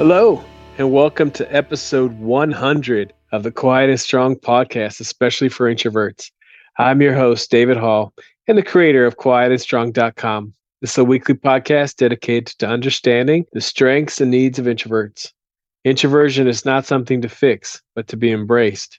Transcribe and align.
Hello, 0.00 0.42
and 0.78 0.90
welcome 0.90 1.30
to 1.32 1.54
episode 1.54 2.18
100 2.20 3.12
of 3.32 3.42
the 3.42 3.50
Quiet 3.52 3.90
and 3.90 4.00
Strong 4.00 4.36
podcast, 4.36 4.98
especially 4.98 5.50
for 5.50 5.70
introverts. 5.70 6.30
I'm 6.78 7.02
your 7.02 7.14
host, 7.14 7.50
David 7.50 7.76
Hall, 7.76 8.14
and 8.48 8.56
the 8.56 8.62
creator 8.62 9.04
of 9.04 9.18
quietandstrong.com. 9.18 10.54
This 10.80 10.92
is 10.92 10.96
a 10.96 11.04
weekly 11.04 11.34
podcast 11.34 11.96
dedicated 11.96 12.46
to 12.60 12.66
understanding 12.66 13.44
the 13.52 13.60
strengths 13.60 14.22
and 14.22 14.30
needs 14.30 14.58
of 14.58 14.64
introverts. 14.64 15.32
Introversion 15.84 16.48
is 16.48 16.64
not 16.64 16.86
something 16.86 17.20
to 17.20 17.28
fix, 17.28 17.82
but 17.94 18.08
to 18.08 18.16
be 18.16 18.32
embraced. 18.32 18.98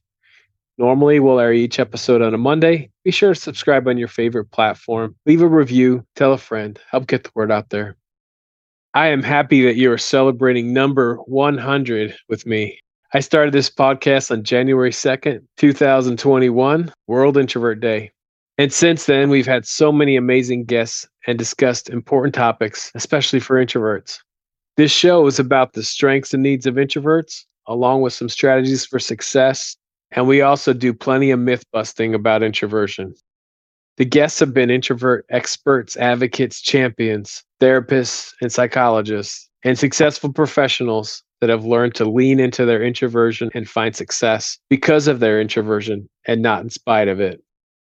Normally, 0.77 1.20
we'll 1.20 1.40
air 1.40 1.52
each 1.52 1.80
episode 1.80 2.22
on 2.22 2.36
a 2.36 2.38
Monday. 2.38 2.91
Be 3.04 3.09
sure 3.09 3.34
to 3.34 3.40
subscribe 3.40 3.88
on 3.88 3.98
your 3.98 4.08
favorite 4.08 4.52
platform, 4.52 5.16
leave 5.26 5.41
a 5.41 5.48
review, 5.48 6.05
tell 6.16 6.34
a 6.34 6.38
friend, 6.38 6.80
help 6.91 7.08
get 7.08 7.23
the 7.23 7.31
word 7.34 7.52
out 7.52 7.72
there. 7.72 7.98
I 8.94 9.08
am 9.08 9.23
happy 9.23 9.63
that 9.63 9.77
you 9.77 9.90
are 9.94 9.98
celebrating 9.98 10.73
number 10.73 11.16
100 11.26 12.13
with 12.27 12.45
me. 12.45 12.77
I 13.14 13.22
started 13.22 13.54
this 13.54 13.70
podcast 13.70 14.31
on 14.31 14.44
January 14.44 14.91
2nd, 14.91 15.45
2021, 15.55 16.94
World 17.08 17.38
Introvert 17.38 17.80
Day. 17.80 18.12
And 18.58 18.73
since 18.73 19.05
then, 19.05 19.30
we've 19.30 19.48
had 19.48 19.66
so 19.66 19.94
many 19.94 20.17
amazing 20.17 20.66
guests 20.66 21.08
and 21.26 21.40
discussed 21.40 21.90
important 21.90 22.36
topics, 22.36 22.91
especially 22.94 23.40
for 23.40 23.55
introverts. 23.66 24.17
This 24.76 24.92
show 24.92 25.26
is 25.26 25.39
about 25.39 25.72
the 25.72 25.84
strengths 25.84 26.34
and 26.34 26.44
needs 26.44 26.66
of 26.66 26.76
introverts, 26.76 27.45
along 27.67 28.02
with 28.02 28.12
some 28.12 28.28
strategies 28.28 28.86
for 28.86 29.00
success. 29.00 29.78
And 30.12 30.28
we 30.28 30.42
also 30.42 30.73
do 30.73 30.94
plenty 30.94 31.31
of 31.31 31.39
myth 31.39 31.64
busting 31.72 32.14
about 32.14 32.44
introversion. 32.44 33.16
The 33.98 34.05
guests 34.05 34.40
have 34.40 34.54
been 34.54 34.70
introvert 34.70 35.26
experts, 35.30 35.97
advocates, 35.97 36.61
champions, 36.61 37.44
therapists, 37.59 38.34
and 38.42 38.52
psychologists, 38.52 39.50
and 39.64 39.78
successful 39.78 40.31
professionals 40.31 41.23
that 41.42 41.50
have 41.50 41.66
learned 41.66 41.95
to 41.95 42.06
lean 42.06 42.39
into 42.39 42.66
their 42.66 42.84
introversion 42.84 43.50
and 43.53 43.67
find 43.67 43.95
success 43.95 44.58
because 44.69 45.08
of 45.08 45.19
their 45.19 45.42
introversion 45.42 46.08
and 46.25 46.42
not 46.42 46.64
in 46.64 46.69
spite 46.69 47.08
of 47.08 47.19
it. 47.19 47.42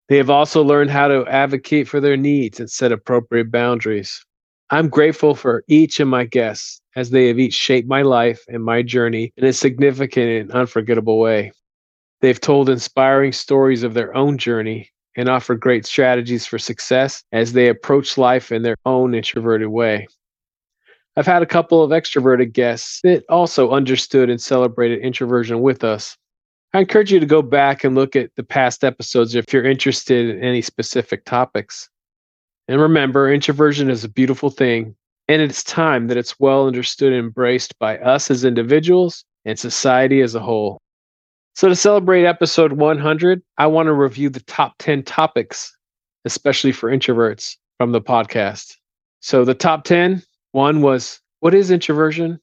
They 0.09 0.17
have 0.17 0.29
also 0.29 0.63
learned 0.63 0.91
how 0.91 1.07
to 1.07 1.25
advocate 1.25 1.87
for 1.87 1.99
their 1.99 2.15
needs 2.15 2.59
and 2.59 2.69
set 2.69 2.91
appropriate 2.91 3.51
boundaries. 3.51 4.23
I'm 4.69 4.89
grateful 4.89 5.33
for 5.33 5.63
each 5.67 5.99
of 5.99 6.07
my 6.07 6.25
guests 6.25 6.81
as 6.95 7.09
they 7.09 7.27
have 7.27 7.39
each 7.39 7.53
shaped 7.53 7.87
my 7.87 8.01
life 8.01 8.43
and 8.47 8.63
my 8.63 8.81
journey 8.81 9.31
in 9.37 9.45
a 9.45 9.53
significant 9.53 10.29
and 10.29 10.51
unforgettable 10.51 11.19
way. 11.19 11.51
They've 12.21 12.39
told 12.39 12.69
inspiring 12.69 13.31
stories 13.31 13.83
of 13.83 13.93
their 13.93 14.15
own 14.15 14.37
journey 14.37 14.89
and 15.17 15.27
offer 15.27 15.55
great 15.55 15.85
strategies 15.85 16.45
for 16.45 16.59
success 16.59 17.23
as 17.31 17.53
they 17.53 17.67
approach 17.67 18.17
life 18.17 18.51
in 18.51 18.61
their 18.61 18.77
own 18.85 19.13
introverted 19.13 19.67
way. 19.67 20.07
I've 21.17 21.25
had 21.25 21.41
a 21.41 21.47
couple 21.47 21.81
of 21.83 21.89
extroverted 21.89 22.53
guests 22.53 23.01
that 23.03 23.25
also 23.27 23.71
understood 23.71 24.29
and 24.29 24.39
celebrated 24.39 24.99
introversion 24.99 25.61
with 25.61 25.83
us. 25.83 26.15
I 26.73 26.81
encourage 26.81 27.11
you 27.11 27.19
to 27.19 27.25
go 27.25 27.41
back 27.41 27.83
and 27.83 27.95
look 27.95 28.15
at 28.15 28.29
the 28.35 28.43
past 28.43 28.83
episodes 28.83 29.33
if 29.33 29.51
you're 29.51 29.65
interested 29.65 30.29
in 30.29 30.43
any 30.43 30.61
specific 30.61 31.25
topics. 31.25 31.89
And 32.67 32.79
remember, 32.79 33.31
introversion 33.31 33.89
is 33.89 34.03
a 34.03 34.09
beautiful 34.09 34.51
thing, 34.51 34.95
and 35.27 35.41
it's 35.41 35.63
time 35.63 36.07
that 36.07 36.17
it's 36.17 36.39
well 36.39 36.67
understood 36.67 37.13
and 37.13 37.25
embraced 37.25 37.79
by 37.79 37.97
us 37.97 38.29
as 38.29 38.45
individuals 38.45 39.25
and 39.45 39.57
society 39.57 40.21
as 40.21 40.35
a 40.35 40.39
whole. 40.39 40.77
So, 41.57 41.67
to 41.67 41.75
celebrate 41.75 42.23
episode 42.23 42.73
100, 42.73 43.41
I 43.57 43.65
want 43.65 43.87
to 43.87 43.93
review 43.93 44.29
the 44.29 44.41
top 44.41 44.75
10 44.77 45.01
topics, 45.01 45.75
especially 46.23 46.71
for 46.71 46.91
introverts, 46.91 47.55
from 47.79 47.93
the 47.93 47.99
podcast. 47.99 48.75
So, 49.21 49.43
the 49.43 49.55
top 49.55 49.83
10 49.83 50.21
one 50.51 50.83
was 50.83 51.19
what 51.39 51.55
is 51.55 51.71
introversion? 51.71 52.39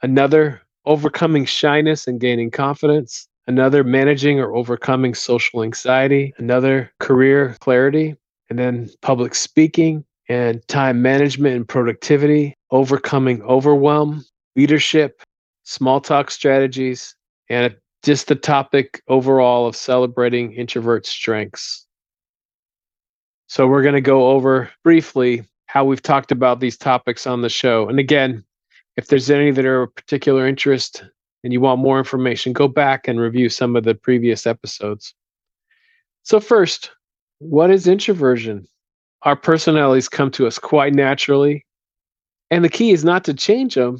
Another, 0.00 0.62
overcoming 0.86 1.44
shyness 1.44 2.06
and 2.06 2.18
gaining 2.18 2.50
confidence. 2.50 3.28
Another, 3.46 3.84
managing 3.84 4.40
or 4.40 4.54
overcoming 4.54 5.12
social 5.12 5.62
anxiety. 5.62 6.32
Another, 6.38 6.90
career 6.98 7.58
clarity. 7.60 8.16
And 8.48 8.58
then, 8.58 8.88
public 9.02 9.34
speaking 9.34 10.02
and 10.30 10.66
time 10.66 11.02
management 11.02 11.56
and 11.56 11.68
productivity. 11.68 12.54
Overcoming 12.70 13.42
overwhelm, 13.42 14.24
leadership, 14.56 15.20
small 15.64 16.00
talk 16.00 16.30
strategies, 16.30 17.14
and 17.50 17.76
just 18.02 18.28
the 18.28 18.34
topic 18.34 19.02
overall 19.08 19.66
of 19.66 19.76
celebrating 19.76 20.52
introvert 20.52 21.06
strengths. 21.06 21.86
So, 23.48 23.66
we're 23.66 23.82
going 23.82 23.94
to 23.94 24.00
go 24.00 24.30
over 24.30 24.70
briefly 24.84 25.44
how 25.66 25.84
we've 25.84 26.02
talked 26.02 26.32
about 26.32 26.60
these 26.60 26.76
topics 26.76 27.26
on 27.26 27.42
the 27.42 27.48
show. 27.48 27.88
And 27.88 27.98
again, 27.98 28.44
if 28.96 29.08
there's 29.08 29.30
any 29.30 29.50
that 29.50 29.64
are 29.64 29.82
of 29.82 29.94
particular 29.94 30.46
interest 30.46 31.04
and 31.44 31.52
you 31.52 31.60
want 31.60 31.80
more 31.80 31.98
information, 31.98 32.52
go 32.52 32.68
back 32.68 33.08
and 33.08 33.20
review 33.20 33.48
some 33.48 33.76
of 33.76 33.84
the 33.84 33.94
previous 33.94 34.46
episodes. 34.46 35.14
So, 36.22 36.40
first, 36.40 36.90
what 37.38 37.70
is 37.70 37.86
introversion? 37.86 38.66
Our 39.22 39.36
personalities 39.36 40.08
come 40.08 40.30
to 40.32 40.46
us 40.46 40.58
quite 40.58 40.94
naturally. 40.94 41.66
And 42.50 42.64
the 42.64 42.68
key 42.68 42.90
is 42.90 43.04
not 43.04 43.24
to 43.24 43.34
change 43.34 43.74
them, 43.74 43.98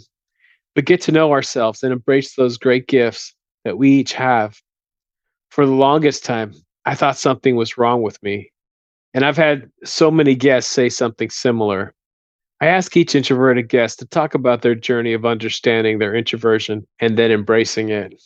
but 0.75 0.85
get 0.85 1.01
to 1.03 1.13
know 1.13 1.33
ourselves 1.33 1.83
and 1.83 1.93
embrace 1.93 2.35
those 2.35 2.59
great 2.59 2.89
gifts 2.89 3.35
that 3.65 3.79
we 3.79 3.91
each 3.91 4.13
have. 4.13 4.61
For 5.51 5.67
the 5.67 5.73
longest 5.73 6.25
time, 6.25 6.55
I 6.85 6.95
thought 6.95 7.19
something 7.19 7.57
was 7.57 7.77
wrong 7.77 8.03
with 8.03 8.23
me. 8.23 8.53
And 9.13 9.25
I've 9.25 9.37
had 9.37 9.71
so 9.85 10.11
many 10.11 10.35
guests 10.35 10.71
say 10.71 10.89
something 10.89 11.31
similar. 11.31 11.95
I 12.61 12.67
ask 12.67 12.97
each 12.97 13.15
introverted 13.15 13.69
guest 13.69 13.99
to 13.99 14.07
talk 14.07 14.35
about 14.35 14.63
their 14.63 14.75
journey 14.75 15.13
of 15.13 15.25
understanding 15.25 15.99
their 15.99 16.15
introversion 16.15 16.87
and 17.01 17.19
then 17.19 17.31
embracing 17.31 17.89
it. 17.89 18.23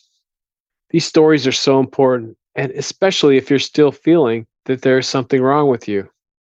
These 0.91 1.07
stories 1.07 1.47
are 1.47 1.53
so 1.53 1.81
important, 1.81 2.37
and 2.55 2.71
especially 2.73 3.37
if 3.37 3.49
you're 3.49 3.59
still 3.59 3.93
feeling 3.93 4.47
that 4.67 4.83
there 4.83 4.99
is 4.99 5.09
something 5.09 5.41
wrong 5.41 5.69
with 5.69 5.89
you. 5.89 6.09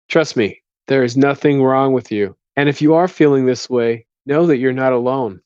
Trust 0.09 0.37
me, 0.37 0.63
there 0.89 1.05
is 1.05 1.17
nothing 1.17 1.63
wrong 1.63 1.93
with 1.93 2.11
you. 2.11 2.37
And 2.57 2.69
if 2.69 2.81
you 2.83 2.95
are 2.95 3.09
feeling 3.09 3.47
this 3.47 3.69
way, 3.69 4.07
know 4.27 4.47
that 4.47 4.59
you're 4.59 4.73
not 4.73 4.93
alone. 4.93 5.41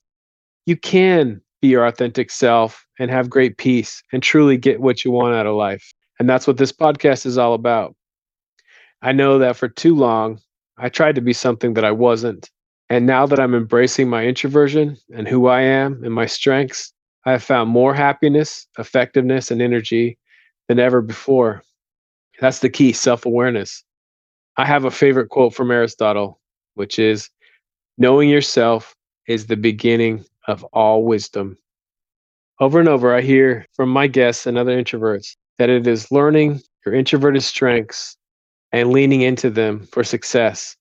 You 0.67 0.77
can 0.77 1.41
be 1.66 1.71
your 1.72 1.87
authentic 1.87 2.31
self 2.31 2.87
and 2.99 3.10
have 3.10 3.28
great 3.28 3.59
peace 3.59 4.03
and 4.12 4.22
truly 4.22 4.56
get 4.56 4.81
what 4.81 5.04
you 5.04 5.10
want 5.10 5.34
out 5.34 5.47
of 5.47 5.56
life. 5.56 5.93
And 6.19 6.28
that's 6.28 6.47
what 6.47 6.59
this 6.59 6.72
podcast 6.72 7.27
is 7.27 7.37
all 7.37 7.54
about. 7.54 7.94
I 9.03 9.12
know 9.12 9.38
that 9.38 9.56
for 9.56 9.69
too 9.69 9.94
long, 9.94 10.38
I 10.78 10.88
tried 10.88 11.16
to 11.16 11.21
be 11.21 11.32
something 11.32 11.75
that 11.75 11.84
I 11.84 11.91
wasn't. 11.91 12.50
And 12.88 13.05
now 13.05 13.26
that 13.26 13.41
I'm 13.41 13.55
embracing 13.55 14.09
my 14.09 14.25
introversion 14.25 14.97
and 15.15 15.26
who 15.26 15.49
I 15.49 15.60
am 15.62 16.05
and 16.05 16.15
my 16.15 16.26
strengths, 16.26 16.93
I 17.25 17.32
have 17.32 17.43
found 17.43 17.69
more 17.71 17.94
happiness, 17.94 18.69
effectiveness, 18.78 19.50
and 19.50 19.60
energy 19.60 20.19
than 20.69 20.78
ever 20.78 21.03
before. 21.03 21.62
That's 22.41 22.60
the 22.60 22.71
key 22.71 22.93
self 22.93 23.26
awareness. 23.26 23.82
I 24.56 24.65
have 24.66 24.84
a 24.84 24.91
favorite 24.91 25.31
quote 25.31 25.53
from 25.53 25.72
Aristotle, 25.72 26.41
which 26.75 26.99
is 26.99 27.28
knowing 27.99 28.28
yourself 28.28 28.94
is 29.26 29.47
the 29.47 29.56
beginning 29.56 30.25
of 30.47 30.65
all 30.73 31.05
wisdom. 31.05 31.57
Over 32.61 32.81
and 32.81 32.89
over, 32.89 33.15
I 33.15 33.21
hear 33.21 33.67
from 33.75 33.91
my 33.91 34.07
guests 34.07 34.47
and 34.47 34.57
other 34.57 34.83
introverts 34.83 35.37
that 35.59 35.69
it 35.69 35.87
is 35.87 36.11
learning 36.11 36.61
your 36.84 36.95
introverted 36.95 37.43
strengths 37.43 38.17
and 38.73 38.91
leaning 38.91 39.23
into 39.23 39.51
them 39.51 39.87
for 39.87 40.05
success. 40.05 40.77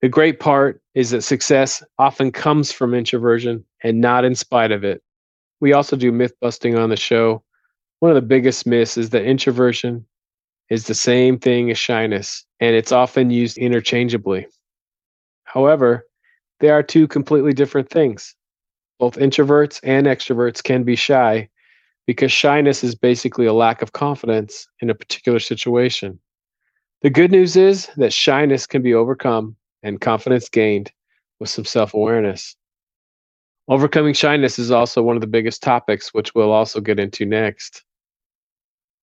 The 0.00 0.08
great 0.08 0.38
part 0.38 0.80
is 0.94 1.10
that 1.10 1.22
success 1.22 1.82
often 1.98 2.30
comes 2.30 2.70
from 2.70 2.94
introversion 2.94 3.64
and 3.82 4.00
not 4.00 4.24
in 4.24 4.34
spite 4.34 4.70
of 4.70 4.84
it. 4.84 5.02
We 5.60 5.72
also 5.72 5.96
do 5.96 6.12
myth 6.12 6.32
busting 6.40 6.76
on 6.76 6.88
the 6.88 6.96
show. 6.96 7.42
One 7.98 8.10
of 8.10 8.14
the 8.14 8.22
biggest 8.22 8.66
myths 8.66 8.96
is 8.96 9.10
that 9.10 9.24
introversion 9.24 10.06
is 10.70 10.86
the 10.86 10.94
same 10.94 11.38
thing 11.38 11.70
as 11.70 11.78
shyness, 11.78 12.44
and 12.60 12.76
it's 12.76 12.92
often 12.92 13.30
used 13.30 13.58
interchangeably. 13.58 14.46
However, 15.44 16.06
they 16.60 16.68
are 16.70 16.82
two 16.82 17.08
completely 17.08 17.52
different 17.52 17.88
things. 17.90 18.36
Both 18.98 19.16
introverts 19.16 19.80
and 19.82 20.06
extroverts 20.06 20.62
can 20.62 20.82
be 20.82 20.96
shy 20.96 21.48
because 22.06 22.32
shyness 22.32 22.82
is 22.82 22.94
basically 22.94 23.46
a 23.46 23.52
lack 23.52 23.82
of 23.82 23.92
confidence 23.92 24.66
in 24.80 24.90
a 24.90 24.94
particular 24.94 25.38
situation. 25.38 26.18
The 27.02 27.10
good 27.10 27.30
news 27.30 27.56
is 27.56 27.88
that 27.96 28.12
shyness 28.12 28.66
can 28.66 28.82
be 28.82 28.94
overcome 28.94 29.56
and 29.82 30.00
confidence 30.00 30.48
gained 30.48 30.90
with 31.38 31.48
some 31.48 31.64
self 31.64 31.94
awareness. 31.94 32.56
Overcoming 33.68 34.14
shyness 34.14 34.58
is 34.58 34.70
also 34.70 35.02
one 35.02 35.16
of 35.16 35.20
the 35.20 35.26
biggest 35.26 35.62
topics, 35.62 36.12
which 36.14 36.34
we'll 36.34 36.50
also 36.50 36.80
get 36.80 36.98
into 36.98 37.26
next. 37.26 37.84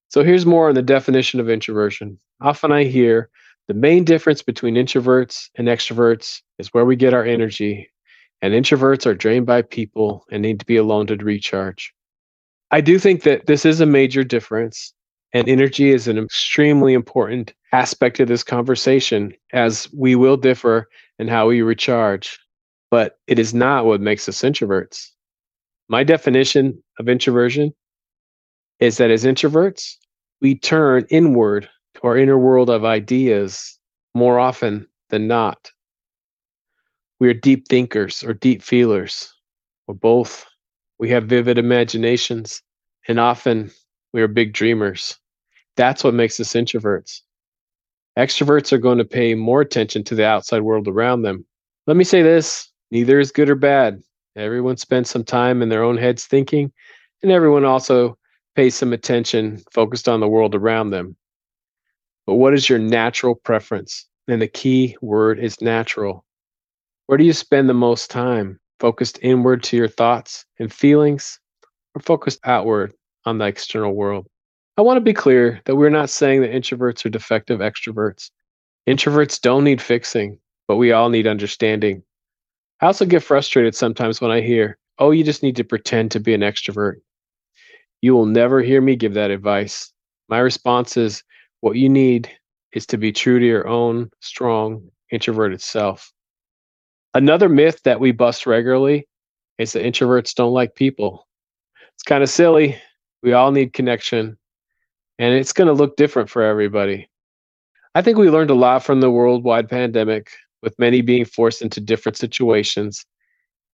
So, 0.10 0.24
here's 0.24 0.46
more 0.46 0.70
on 0.70 0.76
the 0.76 0.82
definition 0.82 1.40
of 1.40 1.50
introversion. 1.50 2.20
Often 2.42 2.72
I 2.72 2.84
hear 2.84 3.30
the 3.68 3.74
main 3.74 4.04
difference 4.04 4.42
between 4.42 4.76
introverts 4.76 5.50
and 5.56 5.68
extroverts 5.68 6.42
is 6.60 6.74
where 6.74 6.86
we 6.86 6.96
get 6.96 7.14
our 7.14 7.24
energy, 7.24 7.90
and 8.46 8.54
introverts 8.54 9.08
are 9.08 9.16
drained 9.16 9.48
by 9.48 9.64
people 9.64 10.24
and 10.32 10.44
need 10.44 10.60
to 10.60 10.66
be 10.66 10.78
alone 10.78 11.08
to 11.08 11.16
recharge. 11.18 11.94
I 12.72 12.82
do 12.82 13.00
think 13.00 13.24
that 13.24 13.48
this 13.48 13.66
is 13.66 13.82
a 13.82 13.86
major 13.86 14.24
difference, 14.24 14.94
and 15.34 15.50
energy 15.50 15.90
is 15.90 16.08
an 16.08 16.18
extremely 16.20 16.94
important 16.94 17.54
aspect 17.74 18.20
of 18.20 18.28
this 18.28 18.44
conversation 18.44 19.34
as 19.54 19.90
we 19.94 20.16
will 20.16 20.38
differ 20.38 20.88
in 21.20 21.28
how 21.28 21.48
we 21.48 21.62
recharge. 21.62 22.38
but 22.92 23.18
it 23.28 23.40
is 23.40 23.54
not 23.54 23.86
what 23.86 24.00
makes 24.02 24.30
us 24.30 24.42
introverts. 24.42 25.10
My 25.90 26.04
definition 26.04 26.82
of 27.00 27.10
introversion 27.10 27.74
is 28.80 28.98
that 28.98 29.12
as 29.12 29.26
introverts, 29.26 29.96
we 30.42 30.58
turn 30.58 31.06
inward 31.10 31.70
to 31.96 32.02
our 32.08 32.18
inner 32.18 32.38
world 32.38 32.70
of 32.70 32.86
ideas 32.86 33.78
more 34.14 34.40
often 34.40 34.88
than 35.10 35.28
not. 35.28 35.72
We 37.20 37.30
are 37.30 37.34
deep 37.34 37.68
thinkers 37.68 38.24
or 38.24 38.34
deep 38.34 38.62
feelers, 38.62 39.34
or 39.88 39.96
both. 39.96 40.46
We 41.00 41.10
have 41.10 41.26
vivid 41.26 41.58
imaginations, 41.58 42.62
and 43.08 43.20
often 43.20 43.72
we 44.14 44.22
are 44.22 44.28
big 44.28 44.54
dreamers. 44.54 45.18
That's 45.78 46.04
what 46.04 46.14
makes 46.14 46.40
us 46.40 46.54
introverts. 46.54 47.22
Extroverts 48.18 48.74
are 48.74 48.78
going 48.78 48.98
to 48.98 49.06
pay 49.06 49.36
more 49.36 49.62
attention 49.62 50.04
to 50.06 50.16
the 50.16 50.26
outside 50.26 50.62
world 50.62 50.88
around 50.88 51.22
them. 51.22 51.46
Let 51.88 51.98
me 51.98 52.04
say 52.04 52.22
this 52.22 52.70
neither 52.92 53.20
is 53.20 53.32
good 53.32 53.50
or 53.50 53.56
bad. 53.56 54.02
Everyone 54.36 54.78
spends 54.78 55.10
some 55.10 55.24
time 55.24 55.62
in 55.62 55.70
their 55.70 55.84
own 55.84 55.98
heads 55.98 56.26
thinking, 56.26 56.72
and 57.24 57.32
everyone 57.32 57.64
also 57.66 58.18
pays 58.56 58.76
some 58.76 58.94
attention 58.94 59.62
focused 59.72 60.10
on 60.10 60.20
the 60.20 60.28
world 60.28 60.56
around 60.56 60.90
them. 60.90 61.16
But 62.26 62.36
what 62.36 62.54
is 62.54 62.70
your 62.70 62.80
natural 62.80 63.36
preference? 63.36 64.06
And 64.28 64.42
the 64.42 64.48
key 64.48 64.98
word 65.02 65.40
is 65.40 65.62
natural. 65.62 66.25
Where 67.08 67.20
do 67.20 67.24
you 67.24 67.34
spend 67.34 67.70
the 67.70 67.74
most 67.76 68.10
time? 68.10 68.60
Focused 68.80 69.20
inward 69.22 69.62
to 69.64 69.78
your 69.78 69.88
thoughts 69.88 70.44
and 70.58 70.74
feelings, 70.74 71.40
or 71.94 72.02
focused 72.02 72.40
outward 72.44 72.94
on 73.26 73.38
the 73.38 73.46
external 73.46 73.94
world? 73.94 74.28
I 74.76 74.82
want 74.82 74.98
to 74.98 75.02
be 75.02 75.14
clear 75.14 75.62
that 75.66 75.76
we're 75.76 75.90
not 75.92 76.10
saying 76.10 76.42
that 76.42 76.52
introverts 76.52 77.06
are 77.06 77.10
defective 77.10 77.60
extroverts. 77.60 78.32
Introverts 78.88 79.40
don't 79.40 79.64
need 79.64 79.82
fixing, 79.82 80.40
but 80.68 80.78
we 80.78 80.92
all 80.92 81.10
need 81.10 81.28
understanding. 81.28 82.02
I 82.82 82.88
also 82.88 83.06
get 83.06 83.22
frustrated 83.22 83.76
sometimes 83.76 84.20
when 84.20 84.32
I 84.32 84.42
hear, 84.42 84.80
oh, 84.98 85.12
you 85.12 85.24
just 85.24 85.44
need 85.44 85.58
to 85.58 85.64
pretend 85.64 86.10
to 86.12 86.20
be 86.20 86.34
an 86.34 86.42
extrovert. 86.42 86.96
You 88.02 88.16
will 88.16 88.26
never 88.26 88.62
hear 88.64 88.82
me 88.82 88.96
give 88.96 89.14
that 89.14 89.32
advice. 89.32 89.94
My 90.28 90.40
response 90.40 90.98
is 90.98 91.24
what 91.62 91.76
you 91.76 91.88
need 91.88 92.32
is 92.74 92.88
to 92.88 92.98
be 92.98 93.12
true 93.12 93.40
to 93.40 93.46
your 93.46 93.68
own 93.68 94.10
strong, 94.22 94.90
introverted 95.12 95.62
self. 95.62 96.12
Another 97.16 97.48
myth 97.48 97.82
that 97.86 98.02
we 98.02 98.12
bust 98.12 98.46
regularly 98.46 99.08
is 99.58 99.72
that 99.72 99.86
introverts 99.86 100.36
don't 100.36 100.52
like 100.52 100.76
people. 100.76 101.26
It's 101.94 102.04
kind 102.04 102.22
of 102.22 102.30
silly. 102.30 102.78
We 103.24 103.32
all 103.32 103.54
need 103.54 103.72
connection, 103.72 104.38
and 105.18 105.34
it's 105.34 105.54
going 105.54 105.68
to 105.68 105.74
look 105.74 105.96
different 105.96 106.30
for 106.30 106.42
everybody. 106.44 107.10
I 107.96 108.02
think 108.02 108.18
we 108.18 108.30
learned 108.30 108.50
a 108.50 108.56
lot 108.56 108.84
from 108.84 109.00
the 109.00 109.10
worldwide 109.10 109.70
pandemic 109.70 110.30
with 110.62 110.78
many 110.78 111.00
being 111.00 111.24
forced 111.24 111.62
into 111.62 111.80
different 111.80 112.18
situations 112.18 113.06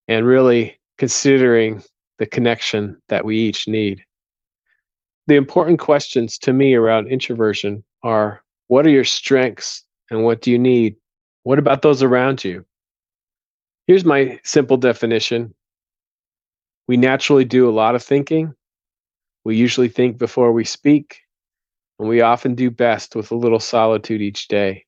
and 0.08 0.28
really 0.28 0.80
considering 1.00 1.82
the 2.20 2.28
connection 2.28 3.02
that 3.10 3.26
we 3.26 3.38
each 3.40 3.68
need. 3.68 4.04
The 5.26 5.36
important 5.36 5.80
questions 5.80 6.38
to 6.40 6.54
me 6.54 6.76
around 6.76 7.08
introversion 7.08 7.84
are 8.04 8.44
what 8.68 8.86
are 8.86 8.92
your 8.92 9.04
strengths 9.04 9.84
and 10.12 10.24
what 10.24 10.42
do 10.44 10.52
you 10.52 10.60
need? 10.60 10.96
What 11.42 11.58
about 11.58 11.82
those 11.82 12.04
around 12.04 12.44
you? 12.44 12.64
Here's 13.92 14.06
my 14.06 14.40
simple 14.46 14.78
definition 14.78 15.54
we 16.88 16.96
naturally 16.96 17.44
do 17.44 17.70
a 17.70 17.76
lot 17.76 17.94
of 17.94 18.02
thinking. 18.02 18.54
We 19.44 19.58
usually 19.58 19.90
think 19.90 20.18
before 20.18 20.54
we 20.54 20.64
speak, 20.64 21.20
and 22.00 22.08
we 22.08 22.22
often 22.22 22.56
do 22.56 22.72
best 22.72 23.18
with 23.18 23.32
a 23.32 23.36
little 23.36 23.60
solitude 23.60 24.22
each 24.22 24.48
day. 24.48 24.86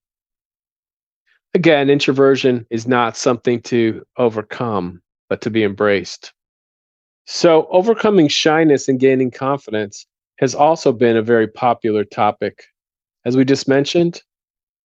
Again, 1.53 1.89
introversion 1.89 2.65
is 2.69 2.87
not 2.87 3.17
something 3.17 3.61
to 3.63 4.05
overcome, 4.15 5.01
but 5.27 5.41
to 5.41 5.49
be 5.49 5.65
embraced. 5.65 6.31
So, 7.27 7.67
overcoming 7.71 8.29
shyness 8.29 8.87
and 8.87 9.01
gaining 9.01 9.31
confidence 9.31 10.07
has 10.39 10.55
also 10.55 10.93
been 10.93 11.17
a 11.17 11.21
very 11.21 11.49
popular 11.49 12.05
topic. 12.05 12.63
As 13.25 13.35
we 13.35 13.43
just 13.43 13.67
mentioned, 13.67 14.23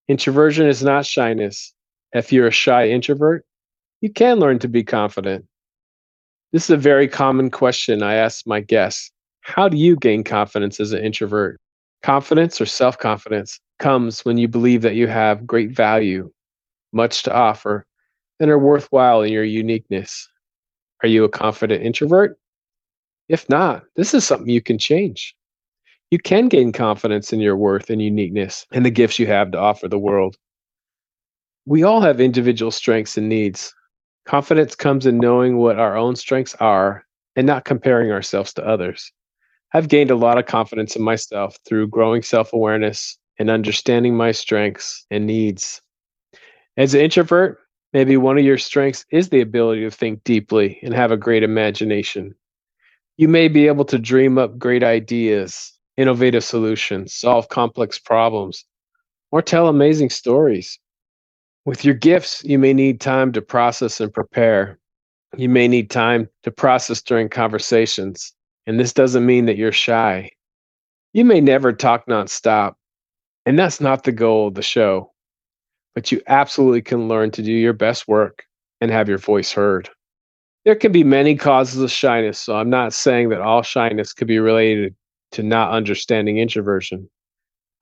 introversion 0.08 0.66
is 0.66 0.82
not 0.82 1.06
shyness. 1.06 1.72
If 2.12 2.32
you're 2.32 2.48
a 2.48 2.50
shy 2.50 2.88
introvert, 2.88 3.44
you 4.00 4.10
can 4.10 4.38
learn 4.38 4.58
to 4.60 4.68
be 4.68 4.84
confident. 4.84 5.44
This 6.52 6.64
is 6.64 6.70
a 6.70 6.76
very 6.76 7.08
common 7.08 7.50
question 7.50 8.02
I 8.02 8.14
ask 8.14 8.46
my 8.46 8.60
guests. 8.60 9.10
How 9.42 9.68
do 9.68 9.76
you 9.76 9.96
gain 9.96 10.24
confidence 10.24 10.80
as 10.80 10.92
an 10.92 11.04
introvert? 11.04 11.60
Confidence 12.02 12.60
or 12.60 12.66
self 12.66 12.98
confidence 12.98 13.60
comes 13.78 14.24
when 14.24 14.38
you 14.38 14.48
believe 14.48 14.82
that 14.82 14.94
you 14.94 15.06
have 15.06 15.46
great 15.46 15.70
value 15.70 16.30
much 16.92 17.22
to 17.24 17.34
offer, 17.34 17.86
and 18.40 18.50
are 18.50 18.58
worthwhile 18.58 19.22
in 19.22 19.32
your 19.32 19.44
uniqueness. 19.44 20.28
Are 21.02 21.08
you 21.08 21.24
a 21.24 21.28
confident 21.28 21.82
introvert? 21.82 22.38
If 23.28 23.48
not, 23.48 23.84
this 23.96 24.14
is 24.14 24.26
something 24.26 24.48
you 24.48 24.62
can 24.62 24.78
change. 24.78 25.34
You 26.10 26.18
can 26.18 26.48
gain 26.48 26.72
confidence 26.72 27.32
in 27.32 27.40
your 27.40 27.56
worth 27.56 27.90
and 27.90 28.00
uniqueness 28.00 28.66
and 28.72 28.86
the 28.86 28.90
gifts 28.90 29.18
you 29.18 29.26
have 29.26 29.50
to 29.50 29.58
offer 29.58 29.88
the 29.88 29.98
world. 29.98 30.36
We 31.66 31.82
all 31.82 32.00
have 32.00 32.20
individual 32.20 32.70
strengths 32.70 33.18
and 33.18 33.28
needs. 33.28 33.74
Confidence 34.28 34.74
comes 34.74 35.06
in 35.06 35.16
knowing 35.16 35.56
what 35.56 35.78
our 35.78 35.96
own 35.96 36.14
strengths 36.14 36.54
are 36.56 37.06
and 37.34 37.46
not 37.46 37.64
comparing 37.64 38.12
ourselves 38.12 38.52
to 38.52 38.66
others. 38.66 39.10
I've 39.72 39.88
gained 39.88 40.10
a 40.10 40.16
lot 40.16 40.36
of 40.36 40.44
confidence 40.44 40.94
in 40.96 41.02
myself 41.02 41.56
through 41.66 41.88
growing 41.88 42.20
self 42.20 42.52
awareness 42.52 43.16
and 43.38 43.48
understanding 43.48 44.14
my 44.14 44.32
strengths 44.32 45.06
and 45.10 45.26
needs. 45.26 45.80
As 46.76 46.92
an 46.92 47.00
introvert, 47.00 47.58
maybe 47.94 48.18
one 48.18 48.36
of 48.36 48.44
your 48.44 48.58
strengths 48.58 49.06
is 49.10 49.30
the 49.30 49.40
ability 49.40 49.80
to 49.84 49.90
think 49.90 50.22
deeply 50.24 50.78
and 50.82 50.92
have 50.92 51.10
a 51.10 51.16
great 51.16 51.42
imagination. 51.42 52.34
You 53.16 53.28
may 53.28 53.48
be 53.48 53.66
able 53.66 53.86
to 53.86 53.98
dream 53.98 54.36
up 54.36 54.58
great 54.58 54.84
ideas, 54.84 55.72
innovative 55.96 56.44
solutions, 56.44 57.14
solve 57.14 57.48
complex 57.48 57.98
problems, 57.98 58.66
or 59.30 59.40
tell 59.40 59.68
amazing 59.68 60.10
stories. 60.10 60.78
With 61.64 61.84
your 61.84 61.94
gifts, 61.94 62.42
you 62.44 62.58
may 62.58 62.72
need 62.72 63.00
time 63.00 63.32
to 63.32 63.42
process 63.42 64.00
and 64.00 64.12
prepare. 64.12 64.78
You 65.36 65.48
may 65.48 65.68
need 65.68 65.90
time 65.90 66.28
to 66.42 66.50
process 66.50 67.02
during 67.02 67.28
conversations, 67.28 68.32
and 68.66 68.80
this 68.80 68.92
doesn't 68.92 69.26
mean 69.26 69.46
that 69.46 69.56
you're 69.56 69.72
shy. 69.72 70.30
You 71.12 71.24
may 71.24 71.40
never 71.40 71.72
talk 71.72 72.06
nonstop, 72.06 72.74
and 73.44 73.58
that's 73.58 73.80
not 73.80 74.04
the 74.04 74.12
goal 74.12 74.48
of 74.48 74.54
the 74.54 74.62
show 74.62 75.12
but 75.98 76.12
you 76.12 76.22
absolutely 76.28 76.80
can 76.80 77.08
learn 77.08 77.28
to 77.28 77.42
do 77.42 77.50
your 77.50 77.72
best 77.72 78.06
work 78.06 78.44
and 78.80 78.88
have 78.88 79.08
your 79.08 79.18
voice 79.18 79.50
heard. 79.50 79.90
There 80.64 80.76
can 80.76 80.92
be 80.92 81.02
many 81.02 81.34
causes 81.34 81.82
of 81.82 81.90
shyness, 81.90 82.38
so 82.38 82.54
I'm 82.54 82.70
not 82.70 82.92
saying 82.92 83.30
that 83.30 83.40
all 83.40 83.62
shyness 83.62 84.12
could 84.12 84.28
be 84.28 84.38
related 84.38 84.94
to 85.32 85.42
not 85.42 85.72
understanding 85.72 86.38
introversion. 86.38 87.10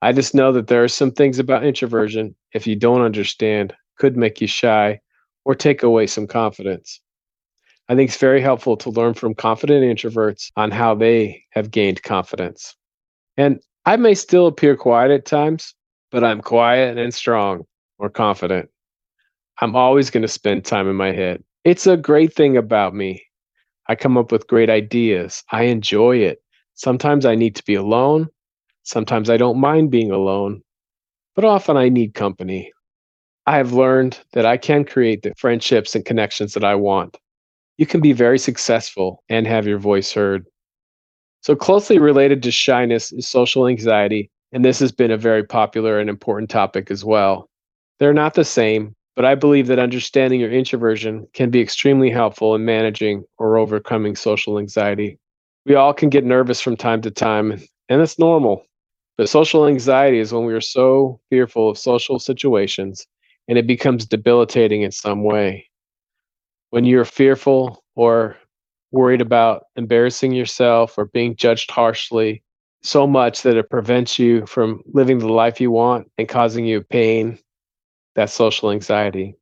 I 0.01 0.13
just 0.13 0.33
know 0.33 0.51
that 0.53 0.65
there 0.65 0.83
are 0.83 0.87
some 0.87 1.11
things 1.11 1.37
about 1.37 1.63
introversion, 1.63 2.33
if 2.57 2.67
you 2.67 2.75
don't 2.75 3.01
understand, 3.01 3.73
could 3.97 4.17
make 4.17 4.41
you 4.41 4.47
shy 4.47 4.99
or 5.45 5.55
take 5.55 5.83
away 5.83 6.07
some 6.07 6.27
confidence. 6.27 6.99
I 7.87 7.95
think 7.95 8.09
it's 8.09 8.19
very 8.19 8.41
helpful 8.41 8.75
to 8.77 8.89
learn 8.89 9.13
from 9.13 9.33
confident 9.33 9.85
introverts 9.85 10.51
on 10.57 10.71
how 10.71 10.93
they 10.93 11.43
have 11.51 11.71
gained 11.71 12.03
confidence. 12.03 12.75
And 13.37 13.61
I 13.85 13.95
may 13.95 14.13
still 14.13 14.47
appear 14.47 14.75
quiet 14.75 15.11
at 15.11 15.25
times, 15.25 15.73
but 16.11 16.23
I'm 16.23 16.41
quiet 16.41 16.97
and 16.97 17.13
strong 17.13 17.63
or 17.97 18.09
confident. 18.09 18.69
I'm 19.61 19.75
always 19.75 20.09
going 20.09 20.23
to 20.23 20.27
spend 20.27 20.65
time 20.65 20.89
in 20.89 20.97
my 20.97 21.13
head. 21.13 21.43
It's 21.63 21.87
a 21.87 21.95
great 21.95 22.33
thing 22.33 22.57
about 22.57 22.93
me. 22.93 23.23
I 23.87 23.95
come 23.95 24.17
up 24.17 24.31
with 24.31 24.47
great 24.47 24.69
ideas. 24.69 25.43
I 25.51 25.63
enjoy 25.63 26.17
it. 26.17 26.41
Sometimes 26.73 27.25
I 27.25 27.35
need 27.35 27.55
to 27.55 27.63
be 27.63 27.75
alone. 27.75 28.27
Sometimes 28.83 29.29
I 29.29 29.37
don't 29.37 29.59
mind 29.59 29.91
being 29.91 30.11
alone, 30.11 30.61
but 31.37 31.45
often 31.45 31.77
I 31.77 31.87
need 31.87 32.15
company. 32.15 32.73
I 33.45 33.57
have 33.57 33.71
learned 33.71 34.19
that 34.33 34.47
I 34.47 34.57
can 34.57 34.83
create 34.83 35.21
the 35.21 35.35
friendships 35.37 35.93
and 35.93 36.03
connections 36.03 36.55
that 36.55 36.63
I 36.63 36.73
want. 36.73 37.15
You 37.77 37.85
can 37.85 38.01
be 38.01 38.11
very 38.11 38.39
successful 38.39 39.23
and 39.29 39.45
have 39.45 39.67
your 39.67 39.77
voice 39.77 40.11
heard. 40.11 40.47
So, 41.41 41.55
closely 41.55 41.99
related 41.99 42.41
to 42.41 42.51
shyness 42.51 43.13
is 43.13 43.27
social 43.27 43.67
anxiety, 43.67 44.31
and 44.51 44.65
this 44.65 44.79
has 44.79 44.91
been 44.91 45.11
a 45.11 45.17
very 45.17 45.43
popular 45.43 45.99
and 45.99 46.09
important 46.09 46.49
topic 46.49 46.89
as 46.89 47.05
well. 47.05 47.47
They're 47.99 48.15
not 48.15 48.33
the 48.33 48.43
same, 48.43 48.95
but 49.15 49.23
I 49.23 49.35
believe 49.35 49.67
that 49.67 49.77
understanding 49.77 50.39
your 50.39 50.51
introversion 50.51 51.27
can 51.33 51.51
be 51.51 51.61
extremely 51.61 52.09
helpful 52.09 52.55
in 52.55 52.65
managing 52.65 53.23
or 53.37 53.59
overcoming 53.59 54.15
social 54.15 54.57
anxiety. 54.57 55.19
We 55.67 55.75
all 55.75 55.93
can 55.93 56.09
get 56.09 56.25
nervous 56.25 56.61
from 56.61 56.77
time 56.77 57.03
to 57.03 57.11
time, 57.11 57.61
and 57.89 58.01
it's 58.01 58.17
normal. 58.17 58.66
But 59.17 59.29
social 59.29 59.65
anxiety 59.65 60.19
is 60.19 60.31
when 60.31 60.45
we 60.45 60.53
are 60.53 60.61
so 60.61 61.19
fearful 61.29 61.69
of 61.69 61.77
social 61.77 62.19
situations 62.19 63.07
and 63.47 63.57
it 63.57 63.65
becomes 63.65 64.05
debilitating 64.05 64.83
in 64.83 64.91
some 64.91 65.23
way. 65.23 65.67
When 66.69 66.85
you're 66.85 67.05
fearful 67.05 67.83
or 67.95 68.37
worried 68.91 69.21
about 69.21 69.63
embarrassing 69.75 70.33
yourself 70.33 70.97
or 70.97 71.05
being 71.05 71.35
judged 71.35 71.71
harshly 71.71 72.43
so 72.83 73.07
much 73.07 73.41
that 73.41 73.57
it 73.57 73.69
prevents 73.69 74.19
you 74.19 74.45
from 74.45 74.83
living 74.93 75.17
the 75.17 75.31
life 75.31 75.59
you 75.59 75.71
want 75.71 76.11
and 76.17 76.29
causing 76.29 76.65
you 76.65 76.81
pain 76.83 77.39
that 78.15 78.29
social 78.29 78.71
anxiety. 78.71 79.35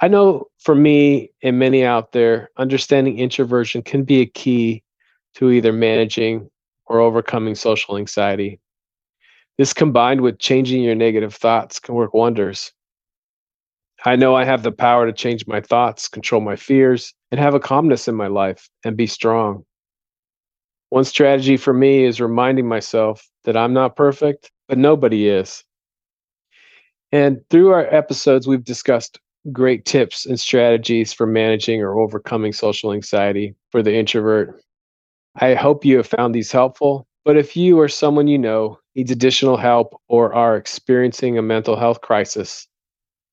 I 0.00 0.08
know 0.08 0.48
for 0.58 0.74
me 0.74 1.30
and 1.42 1.58
many 1.58 1.84
out 1.84 2.12
there, 2.12 2.50
understanding 2.56 3.18
introversion 3.18 3.82
can 3.82 4.02
be 4.02 4.20
a 4.20 4.26
key 4.26 4.82
to 5.36 5.50
either 5.50 5.72
managing 5.72 6.50
or 6.86 7.00
overcoming 7.00 7.54
social 7.54 7.96
anxiety. 7.96 8.60
This 9.56 9.72
combined 9.72 10.20
with 10.20 10.38
changing 10.38 10.82
your 10.82 10.96
negative 10.96 11.34
thoughts 11.34 11.78
can 11.78 11.94
work 11.94 12.12
wonders. 12.12 12.72
I 14.04 14.16
know 14.16 14.34
I 14.34 14.44
have 14.44 14.62
the 14.62 14.72
power 14.72 15.06
to 15.06 15.12
change 15.12 15.46
my 15.46 15.60
thoughts, 15.60 16.08
control 16.08 16.40
my 16.40 16.56
fears, 16.56 17.14
and 17.30 17.40
have 17.40 17.54
a 17.54 17.60
calmness 17.60 18.08
in 18.08 18.14
my 18.14 18.26
life 18.26 18.68
and 18.84 18.96
be 18.96 19.06
strong. 19.06 19.64
One 20.90 21.04
strategy 21.04 21.56
for 21.56 21.72
me 21.72 22.04
is 22.04 22.20
reminding 22.20 22.68
myself 22.68 23.26
that 23.44 23.56
I'm 23.56 23.72
not 23.72 23.96
perfect, 23.96 24.50
but 24.68 24.78
nobody 24.78 25.28
is. 25.28 25.64
And 27.12 27.40
through 27.48 27.70
our 27.70 27.86
episodes, 27.94 28.46
we've 28.46 28.64
discussed 28.64 29.20
great 29.52 29.84
tips 29.84 30.26
and 30.26 30.38
strategies 30.38 31.12
for 31.12 31.26
managing 31.26 31.80
or 31.80 31.98
overcoming 32.00 32.52
social 32.52 32.92
anxiety 32.92 33.54
for 33.70 33.82
the 33.82 33.94
introvert. 33.94 34.60
I 35.36 35.54
hope 35.54 35.84
you 35.84 35.96
have 35.96 36.06
found 36.06 36.34
these 36.34 36.52
helpful. 36.52 37.06
But 37.24 37.36
if 37.36 37.56
you 37.56 37.78
or 37.80 37.88
someone 37.88 38.26
you 38.26 38.38
know 38.38 38.78
needs 38.94 39.10
additional 39.10 39.56
help 39.56 40.00
or 40.08 40.34
are 40.34 40.56
experiencing 40.56 41.38
a 41.38 41.42
mental 41.42 41.76
health 41.76 42.00
crisis, 42.00 42.68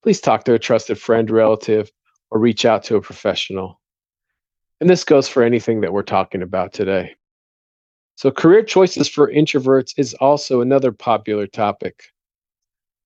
please 0.03 0.19
talk 0.19 0.43
to 0.45 0.53
a 0.53 0.59
trusted 0.59 0.99
friend, 0.99 1.29
relative, 1.29 1.91
or 2.29 2.39
reach 2.39 2.65
out 2.65 2.83
to 2.85 2.95
a 2.95 3.01
professional. 3.01 3.79
And 4.79 4.89
this 4.89 5.03
goes 5.03 5.27
for 5.27 5.43
anything 5.43 5.81
that 5.81 5.93
we're 5.93 6.01
talking 6.01 6.41
about 6.41 6.73
today. 6.73 7.15
So, 8.15 8.31
career 8.31 8.63
choices 8.63 9.07
for 9.07 9.31
introverts 9.31 9.93
is 9.97 10.13
also 10.15 10.61
another 10.61 10.91
popular 10.91 11.47
topic. 11.47 12.03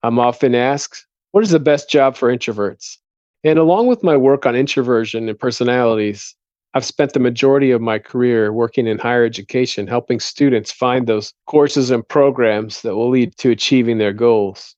I'm 0.02 0.18
often 0.18 0.54
asked, 0.54 1.06
what 1.32 1.44
is 1.44 1.50
the 1.50 1.60
best 1.60 1.90
job 1.90 2.16
for 2.16 2.34
introverts? 2.34 2.96
And 3.44 3.58
along 3.58 3.86
with 3.86 4.02
my 4.02 4.16
work 4.16 4.46
on 4.46 4.56
introversion 4.56 5.28
and 5.28 5.38
personalities, 5.38 6.34
I've 6.76 6.84
spent 6.84 7.14
the 7.14 7.20
majority 7.20 7.70
of 7.70 7.80
my 7.80 7.98
career 7.98 8.52
working 8.52 8.86
in 8.86 8.98
higher 8.98 9.24
education, 9.24 9.86
helping 9.86 10.20
students 10.20 10.70
find 10.70 11.06
those 11.06 11.32
courses 11.46 11.90
and 11.90 12.06
programs 12.06 12.82
that 12.82 12.94
will 12.94 13.08
lead 13.08 13.34
to 13.38 13.50
achieving 13.50 13.96
their 13.96 14.12
goals. 14.12 14.76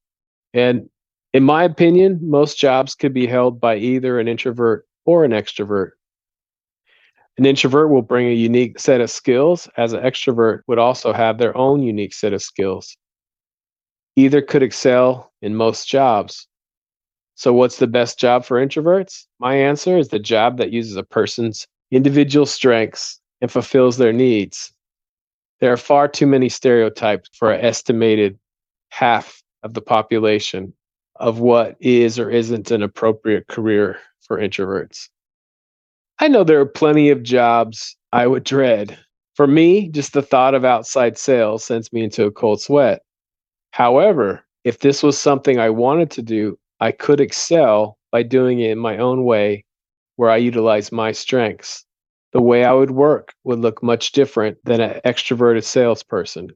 And 0.54 0.88
in 1.34 1.42
my 1.42 1.64
opinion, 1.64 2.20
most 2.22 2.56
jobs 2.56 2.94
could 2.94 3.12
be 3.12 3.26
held 3.26 3.60
by 3.60 3.78
either 3.78 4.20
an 4.20 4.28
introvert 4.28 4.86
or 5.06 5.24
an 5.24 5.32
extrovert. 5.32 5.90
An 7.36 7.44
introvert 7.44 7.90
will 7.90 8.02
bring 8.02 8.28
a 8.28 8.32
unique 8.32 8.78
set 8.78 9.00
of 9.00 9.10
skills, 9.10 9.68
as 9.76 9.92
an 9.92 10.00
extrovert 10.00 10.60
would 10.68 10.78
also 10.78 11.12
have 11.12 11.38
their 11.38 11.56
own 11.56 11.82
unique 11.82 12.14
set 12.14 12.32
of 12.32 12.42
skills. 12.42 12.96
Either 14.14 14.40
could 14.40 14.62
excel 14.62 15.32
in 15.42 15.56
most 15.56 15.88
jobs. 15.88 16.46
So, 17.34 17.52
what's 17.52 17.78
the 17.78 17.88
best 17.88 18.20
job 18.20 18.44
for 18.44 18.64
introverts? 18.64 19.24
My 19.40 19.56
answer 19.56 19.98
is 19.98 20.10
the 20.10 20.20
job 20.20 20.58
that 20.58 20.70
uses 20.70 20.94
a 20.94 21.02
person's 21.02 21.66
individual 21.90 22.46
strengths 22.46 23.20
and 23.40 23.50
fulfills 23.50 23.96
their 23.96 24.12
needs. 24.12 24.72
There 25.60 25.72
are 25.72 25.78
far 25.78 26.08
too 26.08 26.26
many 26.26 26.48
stereotypes 26.48 27.30
for 27.32 27.52
an 27.52 27.64
estimated 27.64 28.38
half 28.90 29.42
of 29.62 29.74
the 29.74 29.80
population 29.80 30.72
of 31.16 31.40
what 31.40 31.76
is 31.80 32.18
or 32.18 32.30
isn't 32.30 32.70
an 32.70 32.82
appropriate 32.82 33.48
career 33.48 33.98
for 34.20 34.38
introverts. 34.38 35.08
I 36.20 36.28
know 36.28 36.44
there 36.44 36.60
are 36.60 36.66
plenty 36.66 37.10
of 37.10 37.22
jobs 37.22 37.96
I 38.12 38.26
would 38.26 38.44
dread. 38.44 38.98
For 39.34 39.46
me, 39.46 39.88
just 39.88 40.12
the 40.12 40.22
thought 40.22 40.54
of 40.54 40.64
outside 40.64 41.16
sales 41.16 41.64
sends 41.64 41.92
me 41.92 42.02
into 42.02 42.24
a 42.24 42.30
cold 42.30 42.60
sweat. 42.60 43.02
However, 43.70 44.44
if 44.64 44.80
this 44.80 45.02
was 45.02 45.18
something 45.18 45.58
I 45.58 45.70
wanted 45.70 46.10
to 46.12 46.22
do, 46.22 46.58
I 46.80 46.92
could 46.92 47.20
excel 47.20 47.98
by 48.10 48.22
doing 48.22 48.60
it 48.60 48.70
in 48.70 48.78
my 48.78 48.98
own 48.98 49.24
way 49.24 49.64
where 50.18 50.30
I 50.30 50.36
utilize 50.36 50.90
my 50.90 51.12
strengths. 51.12 51.84
The 52.32 52.40
way 52.40 52.64
I 52.64 52.72
would 52.72 52.90
work 52.90 53.34
would 53.44 53.60
look 53.60 53.84
much 53.84 54.10
different 54.10 54.58
than 54.64 54.80
an 54.80 55.00
extroverted 55.04 55.62
salesperson. 55.62 56.48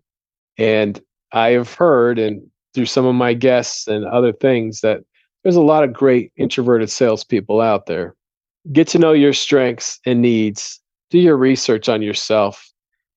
And 0.59 1.01
I 1.31 1.51
have 1.51 1.73
heard, 1.73 2.19
and 2.19 2.43
through 2.75 2.87
some 2.87 3.07
of 3.07 3.15
my 3.15 3.35
guests 3.35 3.87
and 3.87 4.05
other 4.05 4.33
things 4.33 4.81
that 4.81 5.03
there's 5.45 5.55
a 5.55 5.63
lot 5.63 5.85
of 5.85 5.93
great 5.93 6.33
introverted 6.37 6.91
salespeople 6.91 7.61
out 7.61 7.87
there. 7.87 8.17
Get 8.73 8.89
to 8.89 8.99
know 8.99 9.13
your 9.13 9.33
strengths 9.33 10.01
and 10.05 10.21
needs. 10.21 10.81
Do 11.11 11.21
your 11.21 11.37
research 11.37 11.89
on 11.89 12.03
yourself 12.03 12.69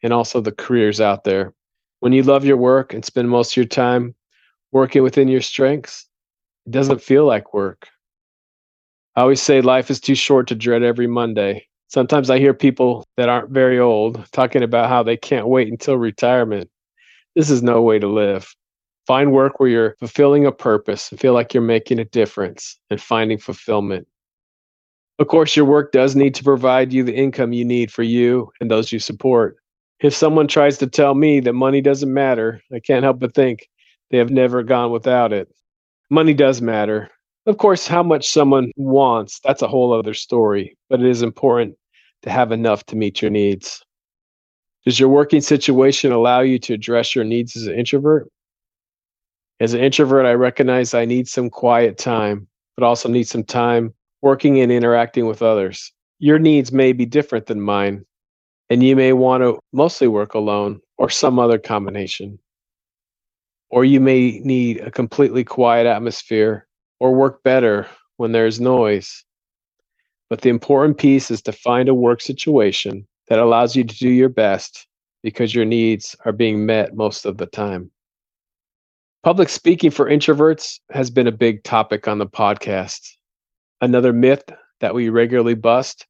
and 0.04 0.14
also 0.14 0.42
the 0.42 0.52
careers 0.52 1.02
out 1.02 1.24
there. 1.24 1.56
When 2.02 2.14
you 2.14 2.22
love 2.22 2.46
your 2.46 2.58
work 2.58 2.94
and 2.94 3.04
spend 3.04 3.32
most 3.32 3.54
of 3.54 3.58
your 3.58 3.66
time 3.66 4.14
working 4.72 5.02
within 5.02 5.28
your 5.28 5.42
strengths, 5.42 6.08
it 6.68 6.72
doesn't 6.72 7.02
feel 7.02 7.26
like 7.26 7.52
work. 7.52 7.88
I 9.16 9.22
always 9.22 9.42
say 9.42 9.62
life 9.62 9.90
is 9.90 10.02
too 10.02 10.16
short 10.16 10.48
to 10.48 10.56
dread 10.56 10.84
every 10.84 11.08
Monday. 11.08 11.68
Sometimes 11.88 12.30
I 12.30 12.40
hear 12.40 12.54
people 12.54 13.06
that 13.16 13.30
aren't 13.30 13.52
very 13.52 13.80
old 13.80 14.26
talking 14.32 14.64
about 14.64 14.90
how 14.90 15.04
they 15.04 15.16
can't 15.16 15.48
wait 15.48 15.70
until 15.70 15.98
retirement. 15.98 16.70
This 17.36 17.50
is 17.50 17.64
no 17.64 17.82
way 17.82 18.00
to 18.00 18.08
live. 18.08 18.54
Find 19.08 19.32
work 19.32 19.60
where 19.60 19.70
you're 19.70 19.96
fulfilling 20.00 20.46
a 20.46 20.52
purpose 20.52 21.12
and 21.12 21.20
feel 21.20 21.34
like 21.34 21.54
you're 21.54 21.64
making 21.64 22.00
a 22.00 22.06
difference 22.06 22.78
and 22.90 23.00
finding 23.00 23.38
fulfillment. 23.38 24.08
Of 25.20 25.28
course, 25.28 25.56
your 25.56 25.66
work 25.66 25.94
does 25.94 26.16
need 26.16 26.36
to 26.36 26.44
provide 26.44 26.92
you 26.92 27.04
the 27.04 27.16
income 27.16 27.54
you 27.54 27.64
need 27.64 27.92
for 27.92 28.04
you 28.04 28.52
and 28.60 28.70
those 28.70 28.92
you 28.92 29.00
support. 29.00 29.56
If 30.02 30.14
someone 30.14 30.48
tries 30.48 30.78
to 30.80 30.88
tell 30.88 31.16
me 31.16 31.40
that 31.40 31.54
money 31.54 31.80
doesn't 31.80 32.14
matter, 32.14 32.62
I 32.74 32.80
can't 32.80 33.04
help 33.04 33.20
but 33.20 33.34
think 33.34 33.70
they 34.12 34.18
have 34.18 34.30
never 34.30 34.62
gone 34.62 34.92
without 34.92 35.32
it. 35.32 35.48
Money 36.10 36.34
does 36.34 36.62
matter. 36.62 37.10
Of 37.48 37.58
course, 37.58 37.86
how 37.86 38.02
much 38.02 38.28
someone 38.28 38.72
wants, 38.76 39.40
that's 39.40 39.62
a 39.62 39.68
whole 39.68 39.94
other 39.94 40.16
story, 40.16 40.76
but 40.90 41.00
it 41.00 41.06
is 41.06 41.22
important 41.22 41.76
to 42.24 42.32
have 42.32 42.52
enough 42.52 42.84
to 42.88 42.96
meet 42.96 43.22
your 43.22 43.30
needs. 43.30 43.84
Does 44.84 45.00
your 45.00 45.10
working 45.10 45.42
situation 45.42 46.12
allow 46.12 46.42
you 46.42 46.58
to 46.60 46.74
address 46.74 47.16
your 47.16 47.24
needs 47.24 47.56
as 47.56 47.68
an 47.68 47.76
introvert? 47.76 48.32
As 49.60 49.74
an 49.74 49.82
introvert, 49.82 50.26
I 50.26 50.34
recognize 50.34 50.94
I 50.94 51.06
need 51.06 51.28
some 51.28 51.52
quiet 51.52 52.00
time, 52.00 52.48
but 52.76 52.84
also 52.84 53.10
need 53.10 53.28
some 53.28 53.44
time 53.44 53.94
working 54.24 54.60
and 54.60 54.72
interacting 54.72 55.28
with 55.28 55.44
others. 55.44 55.94
Your 56.18 56.40
needs 56.40 56.72
may 56.72 56.94
be 56.94 57.06
different 57.06 57.46
than 57.46 57.62
mine, 57.62 58.06
and 58.72 58.82
you 58.82 58.96
may 58.96 59.14
want 59.14 59.44
to 59.44 59.60
mostly 59.72 60.08
work 60.08 60.34
alone 60.34 60.82
or 60.98 61.12
some 61.12 61.38
other 61.38 61.60
combination. 61.60 62.40
Or 63.70 63.86
you 63.86 64.00
may 64.00 64.40
need 64.44 64.82
a 64.82 64.90
completely 64.90 65.44
quiet 65.44 65.86
atmosphere 65.86 66.65
or 67.00 67.14
work 67.14 67.44
better 67.44 67.88
when 68.18 68.32
there's 68.32 68.60
noise. 68.60 69.24
But 70.30 70.42
the 70.42 70.50
important 70.50 70.98
piece 70.98 71.30
is 71.30 71.42
to 71.44 71.52
find 71.52 71.90
a 71.90 71.94
work 71.94 72.22
situation 72.22 73.08
that 73.28 73.40
allows 73.40 73.76
you 73.76 73.84
to 73.84 73.98
do 73.98 74.10
your 74.10 74.30
best 74.30 74.88
because 75.24 75.54
your 75.56 75.66
needs 75.66 76.16
are 76.26 76.32
being 76.32 76.66
met 76.66 76.96
most 76.96 77.26
of 77.26 77.38
the 77.38 77.46
time. 77.48 77.92
Public 79.24 79.50
speaking 79.50 79.90
for 79.90 80.10
introverts 80.10 80.80
has 80.92 81.10
been 81.10 81.28
a 81.28 81.32
big 81.32 81.64
topic 81.64 82.08
on 82.08 82.20
the 82.20 82.28
podcast. 82.28 83.02
Another 83.82 84.14
myth 84.14 84.44
that 84.82 84.94
we 84.94 85.10
regularly 85.10 85.56
bust 85.56 86.06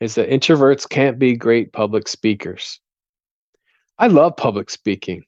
is 0.00 0.16
that 0.16 0.28
introverts 0.28 0.88
can't 0.88 1.18
be 1.18 1.36
great 1.36 1.72
public 1.72 2.08
speakers. 2.08 2.80
I 3.98 4.08
love 4.08 4.36
public 4.36 4.70
speaking. 4.70 5.24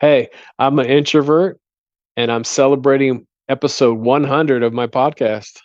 Hey, 0.00 0.30
I'm 0.58 0.78
an 0.78 0.86
introvert 0.86 1.60
and 2.16 2.30
I'm 2.30 2.44
celebrating 2.44 3.26
episode 3.48 3.98
100 3.98 4.62
of 4.62 4.72
my 4.72 4.86
podcast. 4.86 5.60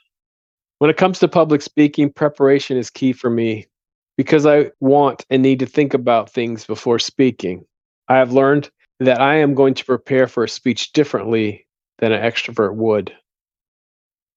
When 0.79 0.89
it 0.89 0.97
comes 0.97 1.19
to 1.19 1.27
public 1.27 1.61
speaking, 1.61 2.11
preparation 2.11 2.77
is 2.77 2.89
key 2.89 3.13
for 3.13 3.29
me 3.29 3.67
because 4.17 4.45
I 4.45 4.71
want 4.79 5.25
and 5.29 5.41
need 5.41 5.59
to 5.59 5.65
think 5.65 5.93
about 5.93 6.29
things 6.29 6.65
before 6.65 6.99
speaking. 6.99 7.65
I 8.07 8.17
have 8.17 8.31
learned 8.31 8.69
that 8.99 9.19
I 9.19 9.35
am 9.35 9.53
going 9.53 9.73
to 9.73 9.85
prepare 9.85 10.27
for 10.27 10.43
a 10.43 10.49
speech 10.49 10.93
differently 10.93 11.67
than 11.99 12.11
an 12.11 12.21
extrovert 12.21 12.75
would. 12.75 13.13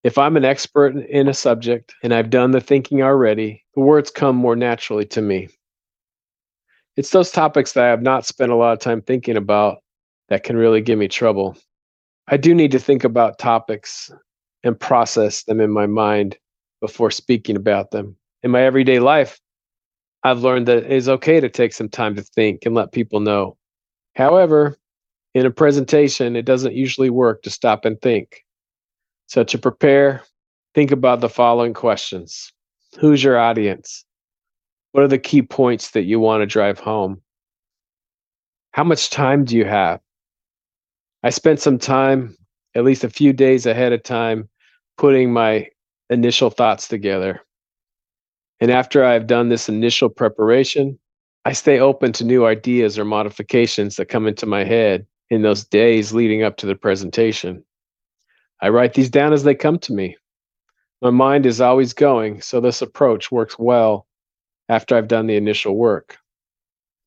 If 0.02 0.18
I'm 0.18 0.36
an 0.36 0.44
expert 0.44 0.96
in 0.96 1.28
a 1.28 1.34
subject 1.34 1.94
and 2.02 2.14
I've 2.14 2.30
done 2.30 2.52
the 2.52 2.60
thinking 2.60 3.02
already, 3.02 3.64
the 3.74 3.80
words 3.80 4.10
come 4.10 4.36
more 4.36 4.56
naturally 4.56 5.04
to 5.06 5.22
me. 5.22 5.48
It's 6.96 7.10
those 7.10 7.30
topics 7.30 7.72
that 7.72 7.84
I 7.84 7.88
have 7.88 8.02
not 8.02 8.24
spent 8.24 8.52
a 8.52 8.56
lot 8.56 8.72
of 8.72 8.78
time 8.78 9.02
thinking 9.02 9.36
about 9.36 9.78
that 10.28 10.44
can 10.44 10.56
really 10.56 10.80
give 10.80 10.98
me 10.98 11.08
trouble. 11.08 11.56
I 12.28 12.36
do 12.36 12.54
need 12.54 12.72
to 12.72 12.78
think 12.78 13.04
about 13.04 13.38
topics 13.38 14.10
and 14.64 14.78
process 14.78 15.44
them 15.44 15.60
in 15.60 15.70
my 15.70 15.86
mind 15.86 16.36
before 16.80 17.10
speaking 17.10 17.56
about 17.56 17.90
them. 17.92 18.16
In 18.42 18.50
my 18.50 18.62
everyday 18.62 18.98
life, 18.98 19.40
I've 20.22 20.40
learned 20.40 20.66
that 20.66 20.78
it 20.78 20.92
is 20.92 21.08
okay 21.08 21.40
to 21.40 21.48
take 21.48 21.72
some 21.72 21.88
time 21.88 22.16
to 22.16 22.22
think 22.22 22.66
and 22.66 22.74
let 22.74 22.92
people 22.92 23.20
know 23.20 23.56
However, 24.16 24.78
in 25.34 25.44
a 25.44 25.50
presentation, 25.50 26.36
it 26.36 26.46
doesn't 26.46 26.74
usually 26.74 27.10
work 27.10 27.42
to 27.42 27.50
stop 27.50 27.84
and 27.84 28.00
think. 28.00 28.44
So, 29.26 29.44
to 29.44 29.58
prepare, 29.58 30.22
think 30.74 30.90
about 30.90 31.20
the 31.20 31.28
following 31.28 31.74
questions 31.74 32.52
Who's 32.98 33.22
your 33.22 33.38
audience? 33.38 34.04
What 34.92 35.04
are 35.04 35.08
the 35.08 35.18
key 35.18 35.42
points 35.42 35.90
that 35.90 36.04
you 36.04 36.18
want 36.18 36.40
to 36.40 36.46
drive 36.46 36.78
home? 36.80 37.20
How 38.70 38.84
much 38.84 39.10
time 39.10 39.44
do 39.44 39.54
you 39.54 39.66
have? 39.66 40.00
I 41.22 41.30
spent 41.30 41.60
some 41.60 41.78
time, 41.78 42.36
at 42.74 42.84
least 42.84 43.04
a 43.04 43.10
few 43.10 43.32
days 43.32 43.66
ahead 43.66 43.92
of 43.92 44.02
time, 44.02 44.48
putting 44.96 45.32
my 45.32 45.68
initial 46.10 46.50
thoughts 46.50 46.88
together. 46.88 47.40
And 48.60 48.70
after 48.70 49.04
I've 49.04 49.26
done 49.26 49.48
this 49.48 49.68
initial 49.68 50.08
preparation, 50.08 50.98
I 51.44 51.52
stay 51.52 51.78
open 51.78 52.12
to 52.12 52.24
new 52.24 52.46
ideas 52.46 52.98
or 52.98 53.04
modifications 53.04 53.96
that 53.96 54.06
come 54.06 54.26
into 54.26 54.46
my 54.46 54.64
head 54.64 55.06
in 55.30 55.42
those 55.42 55.64
days 55.64 56.12
leading 56.12 56.42
up 56.42 56.56
to 56.58 56.66
the 56.66 56.74
presentation. 56.74 57.64
I 58.60 58.70
write 58.70 58.94
these 58.94 59.10
down 59.10 59.32
as 59.32 59.44
they 59.44 59.54
come 59.54 59.78
to 59.80 59.92
me. 59.92 60.16
My 61.02 61.10
mind 61.10 61.44
is 61.44 61.60
always 61.60 61.92
going, 61.92 62.40
so 62.40 62.60
this 62.60 62.82
approach 62.82 63.30
works 63.30 63.58
well 63.58 64.06
after 64.68 64.96
I've 64.96 65.08
done 65.08 65.26
the 65.26 65.36
initial 65.36 65.76
work. 65.76 66.16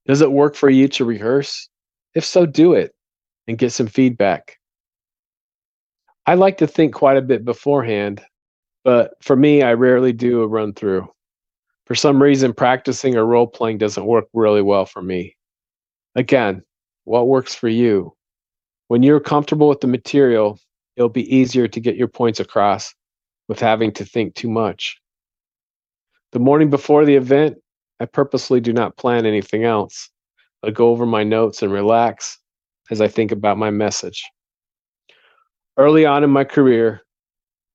Does 0.05 0.21
it 0.21 0.31
work 0.31 0.55
for 0.55 0.69
you 0.69 0.87
to 0.89 1.05
rehearse? 1.05 1.67
If 2.15 2.23
so, 2.23 2.45
do 2.45 2.73
it 2.73 2.93
and 3.49 3.57
get 3.57 3.73
some 3.73 3.87
feedback. 3.87 4.59
I 6.27 6.35
like 6.35 6.59
to 6.59 6.67
think 6.67 6.93
quite 6.93 7.17
a 7.17 7.21
bit 7.21 7.43
beforehand, 7.43 8.21
but 8.83 9.13
for 9.23 9.35
me, 9.35 9.63
I 9.63 9.73
rarely 9.73 10.13
do 10.13 10.43
a 10.43 10.47
run 10.47 10.71
through. 10.71 11.11
For 11.87 11.95
some 11.95 12.21
reason, 12.21 12.53
practicing 12.53 13.17
or 13.17 13.25
role 13.25 13.47
playing 13.47 13.79
doesn't 13.79 14.05
work 14.05 14.25
really 14.35 14.61
well 14.61 14.85
for 14.85 15.01
me. 15.01 15.35
Again, 16.13 16.61
what 17.05 17.27
works 17.27 17.55
for 17.55 17.67
you? 17.67 18.15
When 18.87 19.01
you're 19.01 19.19
comfortable 19.19 19.67
with 19.67 19.81
the 19.81 19.87
material, 19.87 20.59
it'll 20.95 21.09
be 21.09 21.35
easier 21.35 21.67
to 21.67 21.79
get 21.79 21.95
your 21.95 22.07
points 22.07 22.39
across 22.39 22.93
with 23.47 23.59
having 23.59 23.91
to 23.93 24.05
think 24.05 24.35
too 24.35 24.49
much. 24.49 25.01
The 26.33 26.39
morning 26.39 26.69
before 26.69 27.03
the 27.03 27.15
event, 27.15 27.57
I 27.99 28.05
purposely 28.05 28.61
do 28.61 28.73
not 28.73 28.95
plan 28.95 29.25
anything 29.25 29.63
else. 29.63 30.11
I 30.61 30.69
go 30.69 30.89
over 30.89 31.07
my 31.07 31.23
notes 31.23 31.63
and 31.63 31.71
relax 31.71 32.38
as 32.89 33.01
I 33.01 33.07
think 33.07 33.31
about 33.31 33.57
my 33.57 33.69
message. 33.69 34.23
Early 35.77 36.05
on 36.05 36.23
in 36.23 36.29
my 36.29 36.43
career, 36.43 37.01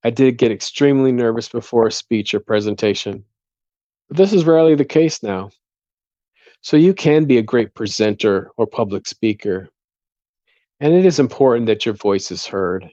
I 0.03 0.09
did 0.11 0.37
get 0.37 0.51
extremely 0.51 1.11
nervous 1.11 1.49
before 1.49 1.87
a 1.87 1.91
speech 1.91 2.33
or 2.33 2.39
presentation. 2.39 3.23
But 4.07 4.17
this 4.17 4.33
is 4.33 4.45
rarely 4.45 4.75
the 4.75 4.85
case 4.85 5.23
now. 5.23 5.49
So 6.61 6.77
you 6.77 6.93
can 6.93 7.25
be 7.25 7.37
a 7.37 7.43
great 7.43 7.73
presenter 7.73 8.51
or 8.57 8.67
public 8.67 9.07
speaker. 9.07 9.69
And 10.79 10.93
it 10.93 11.05
is 11.05 11.19
important 11.19 11.67
that 11.67 11.85
your 11.85 11.95
voice 11.95 12.31
is 12.31 12.45
heard. 12.45 12.87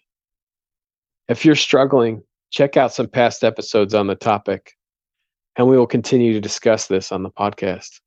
If 1.28 1.44
you're 1.44 1.54
struggling, 1.54 2.22
check 2.50 2.76
out 2.76 2.92
some 2.92 3.08
past 3.08 3.44
episodes 3.44 3.94
on 3.94 4.06
the 4.06 4.14
topic, 4.14 4.72
and 5.56 5.68
we 5.68 5.76
will 5.76 5.86
continue 5.86 6.32
to 6.32 6.40
discuss 6.40 6.86
this 6.86 7.12
on 7.12 7.22
the 7.22 7.30
podcast. 7.30 8.00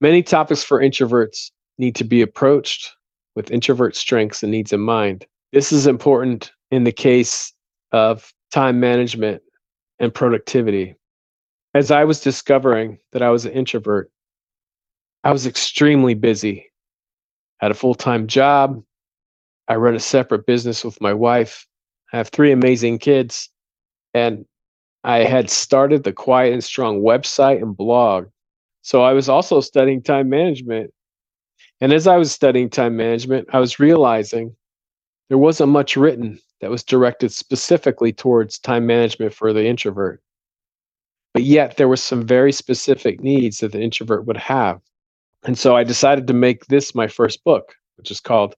Many 0.00 0.22
topics 0.22 0.62
for 0.62 0.80
introverts 0.80 1.50
need 1.78 1.94
to 1.96 2.04
be 2.04 2.22
approached 2.22 2.94
with 3.34 3.50
introvert 3.50 3.96
strengths 3.96 4.42
and 4.42 4.52
needs 4.52 4.72
in 4.72 4.80
mind. 4.80 5.26
This 5.52 5.72
is 5.72 5.86
important 5.86 6.52
in 6.70 6.84
the 6.84 6.92
case 6.92 7.52
of 7.92 8.32
time 8.50 8.80
management 8.80 9.42
and 9.98 10.12
productivity 10.12 10.96
as 11.76 11.90
I 11.90 12.04
was 12.04 12.20
discovering 12.20 12.98
that 13.12 13.20
I 13.20 13.28
was 13.28 13.44
an 13.44 13.52
introvert, 13.52 14.10
I 15.24 15.30
was 15.30 15.46
extremely 15.46 16.14
busy. 16.14 16.72
I 17.60 17.66
had 17.66 17.70
a 17.70 17.74
full 17.74 17.94
time 17.94 18.26
job. 18.26 18.82
I 19.68 19.76
run 19.76 19.94
a 19.94 20.00
separate 20.00 20.46
business 20.46 20.84
with 20.84 20.98
my 21.02 21.12
wife. 21.12 21.66
I 22.14 22.16
have 22.16 22.28
three 22.28 22.50
amazing 22.50 22.98
kids. 22.98 23.50
And 24.14 24.46
I 25.04 25.18
had 25.18 25.50
started 25.50 26.02
the 26.02 26.14
Quiet 26.14 26.54
and 26.54 26.64
Strong 26.64 27.02
website 27.02 27.60
and 27.60 27.76
blog. 27.76 28.28
So 28.80 29.02
I 29.02 29.12
was 29.12 29.28
also 29.28 29.60
studying 29.60 30.02
time 30.02 30.30
management. 30.30 30.94
And 31.80 31.92
as 31.92 32.06
I 32.06 32.16
was 32.16 32.32
studying 32.32 32.70
time 32.70 32.96
management, 32.96 33.48
I 33.52 33.60
was 33.60 33.78
realizing 33.78 34.56
there 35.28 35.38
wasn't 35.38 35.70
much 35.70 35.96
written 35.96 36.38
that 36.60 36.70
was 36.70 36.82
directed 36.82 37.32
specifically 37.32 38.12
towards 38.12 38.58
time 38.58 38.86
management 38.86 39.34
for 39.34 39.52
the 39.52 39.66
introvert. 39.66 40.22
But 41.34 41.42
yet 41.42 41.76
there 41.76 41.88
were 41.88 41.96
some 41.96 42.26
very 42.26 42.52
specific 42.52 43.20
needs 43.20 43.60
that 43.60 43.72
the 43.72 43.80
introvert 43.80 44.24
would 44.24 44.38
have. 44.38 44.80
And 45.44 45.58
so 45.58 45.76
I 45.76 45.84
decided 45.84 46.26
to 46.26 46.32
make 46.32 46.66
this 46.66 46.94
my 46.94 47.06
first 47.06 47.44
book, 47.44 47.74
which 47.96 48.10
is 48.10 48.20
called 48.20 48.54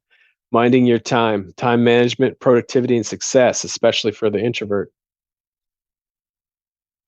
Minding 0.52 0.86
Your 0.86 1.00
Time 1.00 1.52
Time 1.56 1.82
Management, 1.82 2.38
Productivity, 2.38 2.96
and 2.96 3.04
Success, 3.04 3.64
especially 3.64 4.12
for 4.12 4.30
the 4.30 4.38
introvert. 4.38 4.92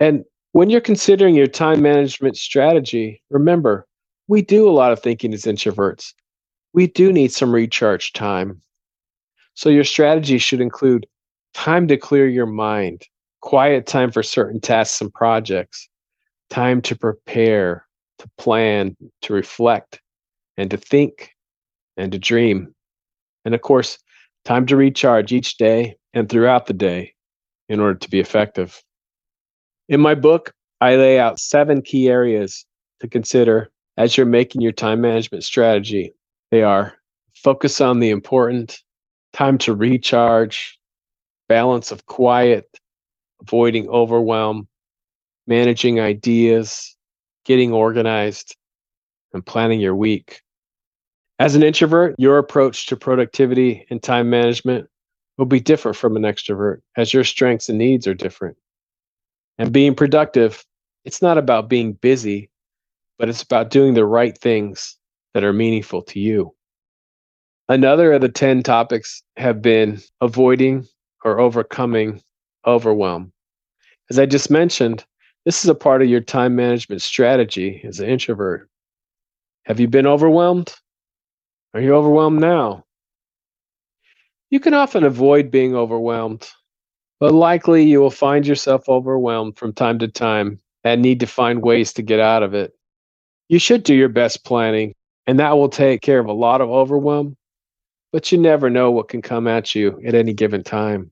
And 0.01 0.25
when 0.53 0.71
you're 0.71 0.81
considering 0.81 1.37
your 1.37 1.47
time 1.47 1.81
management 1.83 2.37
strategy, 2.37 3.23
remember, 3.31 3.87
we 4.31 4.43
do 4.43 4.69
a 4.69 4.71
lot 4.71 4.93
of 4.93 5.01
thinking 5.01 5.35
as 5.35 5.43
introverts. 5.43 6.15
We 6.73 6.87
do 6.87 7.13
need 7.13 7.33
some 7.33 7.53
recharge 7.53 8.13
time. 8.13 8.63
So 9.55 9.69
your 9.69 9.83
strategy 9.83 10.39
should 10.39 10.61
include 10.61 11.05
time 11.53 11.89
to 11.89 11.97
clear 11.97 12.29
your 12.29 12.47
mind, 12.47 13.03
quiet 13.41 13.89
time 13.89 14.13
for 14.13 14.23
certain 14.23 14.61
tasks 14.61 15.01
and 15.01 15.13
projects, 15.13 15.89
time 16.49 16.81
to 16.83 16.97
prepare, 16.97 17.89
to 18.21 18.31
plan, 18.39 18.97
to 19.23 19.33
reflect, 19.33 20.01
and 20.57 20.71
to 20.71 20.77
think 20.77 21.33
and 21.97 22.13
to 22.13 22.19
dream. 22.19 22.73
And 23.45 23.53
of 23.53 23.63
course, 23.63 23.99
time 24.45 24.65
to 24.67 24.77
recharge 24.77 25.33
each 25.33 25.57
day 25.57 25.97
and 26.15 26.29
throughout 26.29 26.67
the 26.67 26.73
day 26.73 27.15
in 27.69 27.81
order 27.81 27.99
to 27.99 28.09
be 28.09 28.21
effective. 28.21 28.81
In 29.89 30.01
my 30.01 30.15
book, 30.15 30.53
I 30.81 30.95
lay 30.95 31.19
out 31.19 31.41
seven 31.41 31.83
key 31.83 32.09
areas 32.09 32.65
to 33.01 33.09
consider 33.09 33.73
as 34.01 34.17
you're 34.17 34.25
making 34.25 34.63
your 34.63 34.73
time 34.73 35.03
management 35.03 35.45
strategy. 35.45 36.15
They 36.51 36.63
are 36.63 36.95
focus 37.35 37.83
on 37.83 38.01
the 38.01 38.09
important, 38.09 38.83
time 39.35 39.59
to 39.59 39.75
recharge, 39.75 40.79
balance 41.51 41.93
of 41.93 42.07
quiet, 42.07 42.67
avoiding 43.43 43.91
overwhelm, 43.91 44.69
managing 45.47 46.01
ideas, 46.01 46.97
getting 47.45 47.75
organized, 47.75 48.57
and 49.35 49.45
planning 49.45 49.81
your 49.81 49.95
week. 49.95 50.41
As 51.39 51.55
an 51.55 51.63
introvert, 51.63 52.15
your 52.17 52.39
approach 52.39 52.87
to 52.87 52.97
productivity 52.97 53.87
and 53.91 54.03
time 54.03 54.31
management 54.31 54.89
will 55.37 55.45
be 55.45 55.61
different 55.61 55.99
from 55.99 56.17
an 56.17 56.23
extrovert, 56.23 56.81
as 56.97 57.13
your 57.13 57.25
strengths 57.25 57.69
and 57.69 57.77
needs 57.77 58.07
are 58.07 58.15
different. 58.15 58.57
And 59.59 59.73
being 59.73 59.95
productive, 59.95 60.65
it's 61.05 61.21
not 61.21 61.37
about 61.37 61.69
being 61.69 61.93
busy, 61.93 62.51
but 63.21 63.29
it's 63.29 63.43
about 63.43 63.69
doing 63.69 63.93
the 63.93 64.07
right 64.07 64.37
things 64.39 64.97
that 65.35 65.45
are 65.45 65.53
meaningful 65.53 66.01
to 66.03 66.19
you. 66.19 66.55
Another 67.69 68.15
of 68.15 68.23
the 68.23 68.31
10 68.31 68.63
topics 68.63 69.23
have 69.37 69.61
been 69.61 70.01
avoiding 70.23 70.89
or 71.23 71.39
overcoming 71.39 72.23
overwhelm. 72.67 73.31
As 74.09 74.19
I 74.19 74.25
just 74.25 74.51
mentioned, 74.51 75.05
this 75.45 75.63
is 75.63 75.69
a 75.69 75.75
part 75.75 76.01
of 76.01 76.09
your 76.09 76.23
time 76.23 76.57
management 76.57 77.03
strategy 77.03 77.83
as 77.85 78.01
an 78.01 78.09
introvert. 78.09 78.71
Have 79.67 79.81
you 79.81 79.87
been 79.87 80.07
overwhelmed? 80.07 80.75
Are 81.75 81.81
you 81.81 81.95
overwhelmed 81.95 82.41
now? 82.41 82.87
You 84.49 84.61
can 84.61 84.73
often 84.73 85.05
avoid 85.05 85.51
being 85.51 85.77
overwhelmed, 85.77 86.49
but 87.21 87.35
likely 87.35 87.85
you 87.85 88.01
will 88.01 88.11
find 88.11 88.47
yourself 88.47 88.89
overwhelmed 88.89 89.59
from 89.59 89.75
time 89.75 89.99
to 89.99 90.09
time 90.09 90.59
and 90.85 91.03
need 91.03 91.21
to 91.21 91.27
find 91.27 91.63
ways 91.63 91.93
to 91.93 92.03
get 92.03 92.19
out 92.19 92.43
of 92.43 92.55
it. 92.55 92.73
You 93.51 93.59
should 93.59 93.83
do 93.83 93.97
your 93.97 94.09
best 94.09 94.45
planning, 94.45 94.95
and 95.27 95.41
that 95.41 95.59
will 95.59 95.69
take 95.69 96.03
care 96.03 96.21
of 96.21 96.27
a 96.27 96.33
lot 96.33 96.61
of 96.61 96.71
overwhelm, 96.71 97.37
but 98.13 98.31
you 98.31 98.39
never 98.39 98.71
know 98.71 98.93
what 98.93 99.09
can 99.09 99.23
come 99.23 99.49
at 99.49 99.75
you 99.75 100.01
at 100.07 100.15
any 100.15 100.33
given 100.33 100.63
time. 100.63 101.11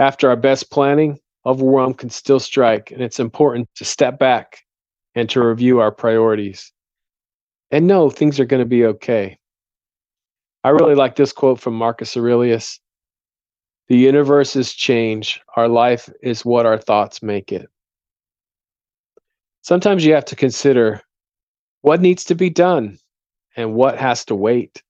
After 0.00 0.28
our 0.28 0.34
best 0.34 0.68
planning, 0.68 1.20
overwhelm 1.46 1.94
can 1.94 2.10
still 2.10 2.40
strike, 2.40 2.90
and 2.90 3.00
it's 3.02 3.20
important 3.20 3.68
to 3.76 3.84
step 3.84 4.18
back 4.18 4.64
and 5.14 5.30
to 5.30 5.40
review 5.40 5.78
our 5.78 5.92
priorities. 5.92 6.72
And 7.70 7.86
know 7.86 8.10
things 8.10 8.40
are 8.40 8.44
going 8.44 8.58
to 8.58 8.66
be 8.66 8.84
okay. 8.86 9.38
I 10.64 10.70
really 10.70 10.96
like 10.96 11.14
this 11.14 11.32
quote 11.32 11.60
from 11.60 11.74
Marcus 11.74 12.16
Aurelius 12.16 12.80
The 13.86 13.96
universe 13.96 14.56
is 14.56 14.74
change, 14.74 15.40
our 15.56 15.68
life 15.68 16.10
is 16.20 16.44
what 16.44 16.66
our 16.66 16.78
thoughts 16.78 17.22
make 17.22 17.52
it. 17.52 17.70
Sometimes 19.62 20.04
you 20.04 20.14
have 20.14 20.24
to 20.26 20.36
consider 20.36 21.02
what 21.82 22.00
needs 22.00 22.24
to 22.24 22.34
be 22.34 22.50
done 22.50 22.98
and 23.56 23.74
what 23.74 23.98
has 23.98 24.24
to 24.26 24.34
wait. 24.34 24.82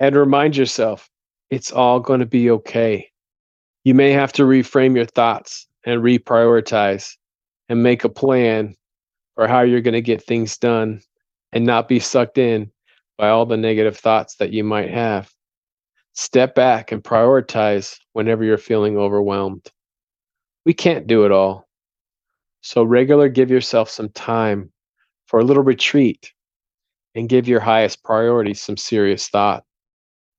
And 0.00 0.16
remind 0.16 0.56
yourself 0.56 1.08
it's 1.50 1.72
all 1.72 2.00
going 2.00 2.20
to 2.20 2.26
be 2.26 2.50
okay. 2.50 3.10
You 3.84 3.94
may 3.94 4.10
have 4.12 4.32
to 4.34 4.42
reframe 4.42 4.96
your 4.96 5.06
thoughts 5.06 5.66
and 5.84 6.02
reprioritize 6.02 7.16
and 7.68 7.82
make 7.82 8.04
a 8.04 8.08
plan 8.08 8.74
for 9.34 9.48
how 9.48 9.62
you're 9.62 9.80
going 9.80 9.94
to 9.94 10.02
get 10.02 10.22
things 10.22 10.58
done 10.58 11.00
and 11.52 11.64
not 11.64 11.88
be 11.88 11.98
sucked 11.98 12.38
in 12.38 12.70
by 13.18 13.28
all 13.28 13.46
the 13.46 13.56
negative 13.56 13.96
thoughts 13.96 14.36
that 14.36 14.52
you 14.52 14.64
might 14.64 14.90
have. 14.90 15.32
Step 16.14 16.54
back 16.54 16.92
and 16.92 17.02
prioritize 17.02 17.98
whenever 18.12 18.44
you're 18.44 18.58
feeling 18.58 18.98
overwhelmed. 18.98 19.70
We 20.64 20.74
can't 20.74 21.06
do 21.06 21.24
it 21.24 21.32
all. 21.32 21.68
So, 22.62 22.84
regular 22.84 23.28
give 23.28 23.50
yourself 23.50 23.90
some 23.90 24.08
time 24.10 24.72
for 25.26 25.40
a 25.40 25.44
little 25.44 25.64
retreat 25.64 26.32
and 27.14 27.28
give 27.28 27.48
your 27.48 27.60
highest 27.60 28.02
priority 28.04 28.54
some 28.54 28.76
serious 28.76 29.28
thought. 29.28 29.64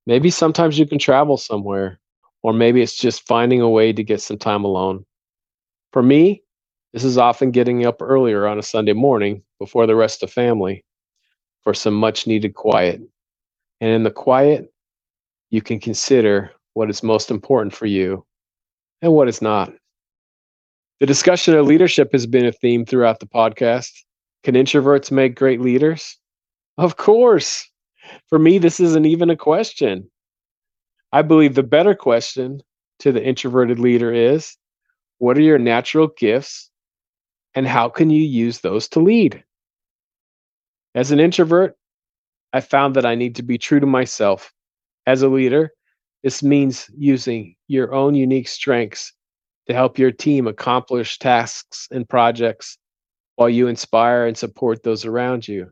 Maybe 0.05 0.29
sometimes 0.29 0.79
you 0.79 0.87
can 0.87 0.99
travel 0.99 1.37
somewhere 1.37 1.99
or 2.41 2.53
maybe 2.53 2.81
it's 2.81 2.95
just 2.95 3.27
finding 3.27 3.61
a 3.61 3.69
way 3.69 3.93
to 3.93 4.03
get 4.03 4.21
some 4.21 4.37
time 4.37 4.63
alone. 4.63 5.05
For 5.91 6.01
me, 6.03 6.43
this 6.93 7.03
is 7.03 7.17
often 7.17 7.51
getting 7.51 7.85
up 7.85 8.01
earlier 8.01 8.47
on 8.47 8.59
a 8.59 8.63
Sunday 8.63 8.93
morning 8.93 9.43
before 9.59 9.87
the 9.87 9.95
rest 9.95 10.23
of 10.23 10.31
family 10.31 10.83
for 11.63 11.73
some 11.73 11.93
much 11.93 12.27
needed 12.27 12.55
quiet. 12.55 13.01
And 13.81 13.91
in 13.91 14.03
the 14.03 14.11
quiet, 14.11 14.71
you 15.49 15.61
can 15.61 15.79
consider 15.79 16.51
what 16.73 16.89
is 16.89 17.03
most 17.03 17.31
important 17.31 17.73
for 17.73 17.85
you 17.85 18.25
and 19.01 19.13
what 19.13 19.27
is 19.27 19.41
not. 19.41 19.73
The 20.99 21.05
discussion 21.05 21.55
of 21.55 21.65
leadership 21.65 22.11
has 22.11 22.25
been 22.25 22.45
a 22.45 22.51
theme 22.51 22.85
throughout 22.85 23.19
the 23.19 23.25
podcast. 23.25 23.91
Can 24.43 24.55
introverts 24.55 25.11
make 25.11 25.35
great 25.35 25.59
leaders? 25.59 26.17
Of 26.77 26.97
course. 26.97 27.69
For 28.27 28.39
me, 28.39 28.57
this 28.57 28.79
isn't 28.79 29.05
even 29.05 29.29
a 29.29 29.37
question. 29.37 30.09
I 31.11 31.21
believe 31.21 31.55
the 31.55 31.63
better 31.63 31.95
question 31.95 32.61
to 32.99 33.11
the 33.11 33.23
introverted 33.23 33.79
leader 33.79 34.13
is 34.13 34.57
what 35.17 35.37
are 35.37 35.41
your 35.41 35.59
natural 35.59 36.09
gifts 36.17 36.69
and 37.55 37.67
how 37.67 37.89
can 37.89 38.09
you 38.09 38.21
use 38.21 38.59
those 38.59 38.87
to 38.89 38.99
lead? 38.99 39.43
As 40.95 41.11
an 41.11 41.19
introvert, 41.19 41.75
I 42.51 42.61
found 42.61 42.95
that 42.95 43.05
I 43.05 43.15
need 43.15 43.35
to 43.35 43.43
be 43.43 43.57
true 43.57 43.79
to 43.79 43.85
myself. 43.85 44.53
As 45.05 45.21
a 45.21 45.27
leader, 45.27 45.71
this 46.23 46.43
means 46.43 46.89
using 46.97 47.55
your 47.67 47.93
own 47.93 48.15
unique 48.15 48.47
strengths 48.47 49.13
to 49.67 49.73
help 49.73 49.97
your 49.97 50.11
team 50.11 50.47
accomplish 50.47 51.19
tasks 51.19 51.87
and 51.91 52.07
projects 52.07 52.77
while 53.35 53.49
you 53.49 53.67
inspire 53.67 54.27
and 54.27 54.37
support 54.37 54.83
those 54.83 55.05
around 55.05 55.47
you. 55.47 55.71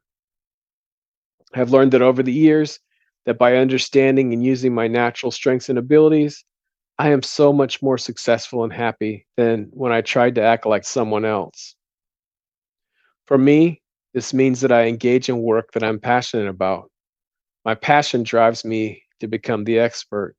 I've 1.53 1.71
learned 1.71 1.91
that 1.91 2.01
over 2.01 2.23
the 2.23 2.33
years 2.33 2.79
that 3.25 3.37
by 3.37 3.57
understanding 3.57 4.33
and 4.33 4.43
using 4.43 4.73
my 4.73 4.87
natural 4.87 5.31
strengths 5.31 5.69
and 5.69 5.77
abilities, 5.77 6.43
I 6.97 7.09
am 7.09 7.23
so 7.23 7.51
much 7.51 7.81
more 7.81 7.97
successful 7.97 8.63
and 8.63 8.71
happy 8.71 9.25
than 9.35 9.69
when 9.71 9.91
I 9.91 10.01
tried 10.01 10.35
to 10.35 10.43
act 10.43 10.65
like 10.65 10.85
someone 10.85 11.25
else. 11.25 11.75
For 13.25 13.37
me, 13.37 13.81
this 14.13 14.33
means 14.33 14.61
that 14.61 14.71
I 14.71 14.87
engage 14.87 15.29
in 15.29 15.41
work 15.41 15.71
that 15.73 15.83
I'm 15.83 15.99
passionate 15.99 16.47
about. 16.47 16.91
My 17.63 17.75
passion 17.75 18.23
drives 18.23 18.65
me 18.65 19.03
to 19.19 19.27
become 19.27 19.63
the 19.63 19.79
expert. 19.79 20.35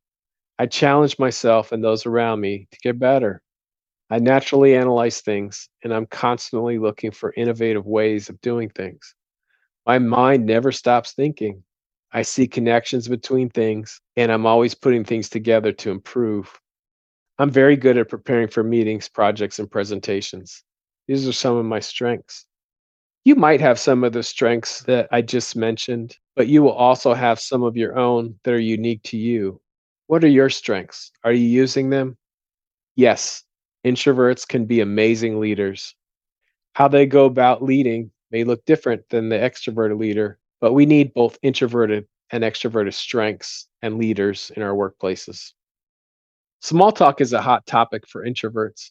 I 0.58 0.66
challenge 0.66 1.18
myself 1.18 1.72
and 1.72 1.82
those 1.82 2.06
around 2.06 2.40
me 2.40 2.68
to 2.70 2.78
get 2.82 2.98
better. 2.98 3.42
I 4.10 4.18
naturally 4.18 4.76
analyze 4.76 5.22
things, 5.22 5.68
and 5.82 5.92
I'm 5.92 6.06
constantly 6.06 6.78
looking 6.78 7.10
for 7.10 7.32
innovative 7.36 7.86
ways 7.86 8.28
of 8.28 8.40
doing 8.42 8.68
things. 8.68 9.14
My 9.86 9.98
mind 9.98 10.44
never 10.44 10.70
stops 10.70 11.12
thinking. 11.12 11.64
I 12.12 12.22
see 12.22 12.46
connections 12.46 13.08
between 13.08 13.48
things, 13.48 14.00
and 14.16 14.30
I'm 14.30 14.44
always 14.44 14.74
putting 14.74 15.04
things 15.04 15.30
together 15.30 15.72
to 15.72 15.90
improve. 15.90 16.60
I'm 17.38 17.50
very 17.50 17.74
good 17.74 17.96
at 17.96 18.10
preparing 18.10 18.48
for 18.48 18.62
meetings, 18.62 19.08
projects, 19.08 19.58
and 19.58 19.70
presentations. 19.70 20.62
These 21.08 21.26
are 21.26 21.32
some 21.32 21.56
of 21.56 21.64
my 21.64 21.80
strengths. 21.80 22.44
You 23.24 23.34
might 23.34 23.60
have 23.60 23.78
some 23.78 24.04
of 24.04 24.12
the 24.12 24.22
strengths 24.22 24.82
that 24.82 25.08
I 25.10 25.22
just 25.22 25.56
mentioned, 25.56 26.16
but 26.36 26.48
you 26.48 26.62
will 26.62 26.72
also 26.72 27.14
have 27.14 27.40
some 27.40 27.62
of 27.62 27.76
your 27.76 27.98
own 27.98 28.38
that 28.44 28.52
are 28.52 28.58
unique 28.58 29.02
to 29.04 29.16
you. 29.16 29.60
What 30.12 30.24
are 30.24 30.28
your 30.28 30.50
strengths? 30.50 31.10
Are 31.24 31.32
you 31.32 31.48
using 31.48 31.88
them? 31.88 32.18
Yes, 32.96 33.44
introverts 33.82 34.46
can 34.46 34.66
be 34.66 34.82
amazing 34.82 35.40
leaders. 35.40 35.94
How 36.74 36.88
they 36.88 37.06
go 37.06 37.24
about 37.24 37.62
leading 37.62 38.10
may 38.30 38.44
look 38.44 38.62
different 38.66 39.08
than 39.08 39.30
the 39.30 39.36
extroverted 39.36 39.98
leader, 39.98 40.38
but 40.60 40.74
we 40.74 40.84
need 40.84 41.14
both 41.14 41.38
introverted 41.40 42.06
and 42.28 42.44
extroverted 42.44 42.92
strengths 42.92 43.68
and 43.80 43.96
leaders 43.96 44.52
in 44.54 44.62
our 44.62 44.74
workplaces. 44.74 45.52
Small 46.60 46.92
talk 46.92 47.22
is 47.22 47.32
a 47.32 47.40
hot 47.40 47.64
topic 47.64 48.06
for 48.06 48.22
introverts 48.22 48.90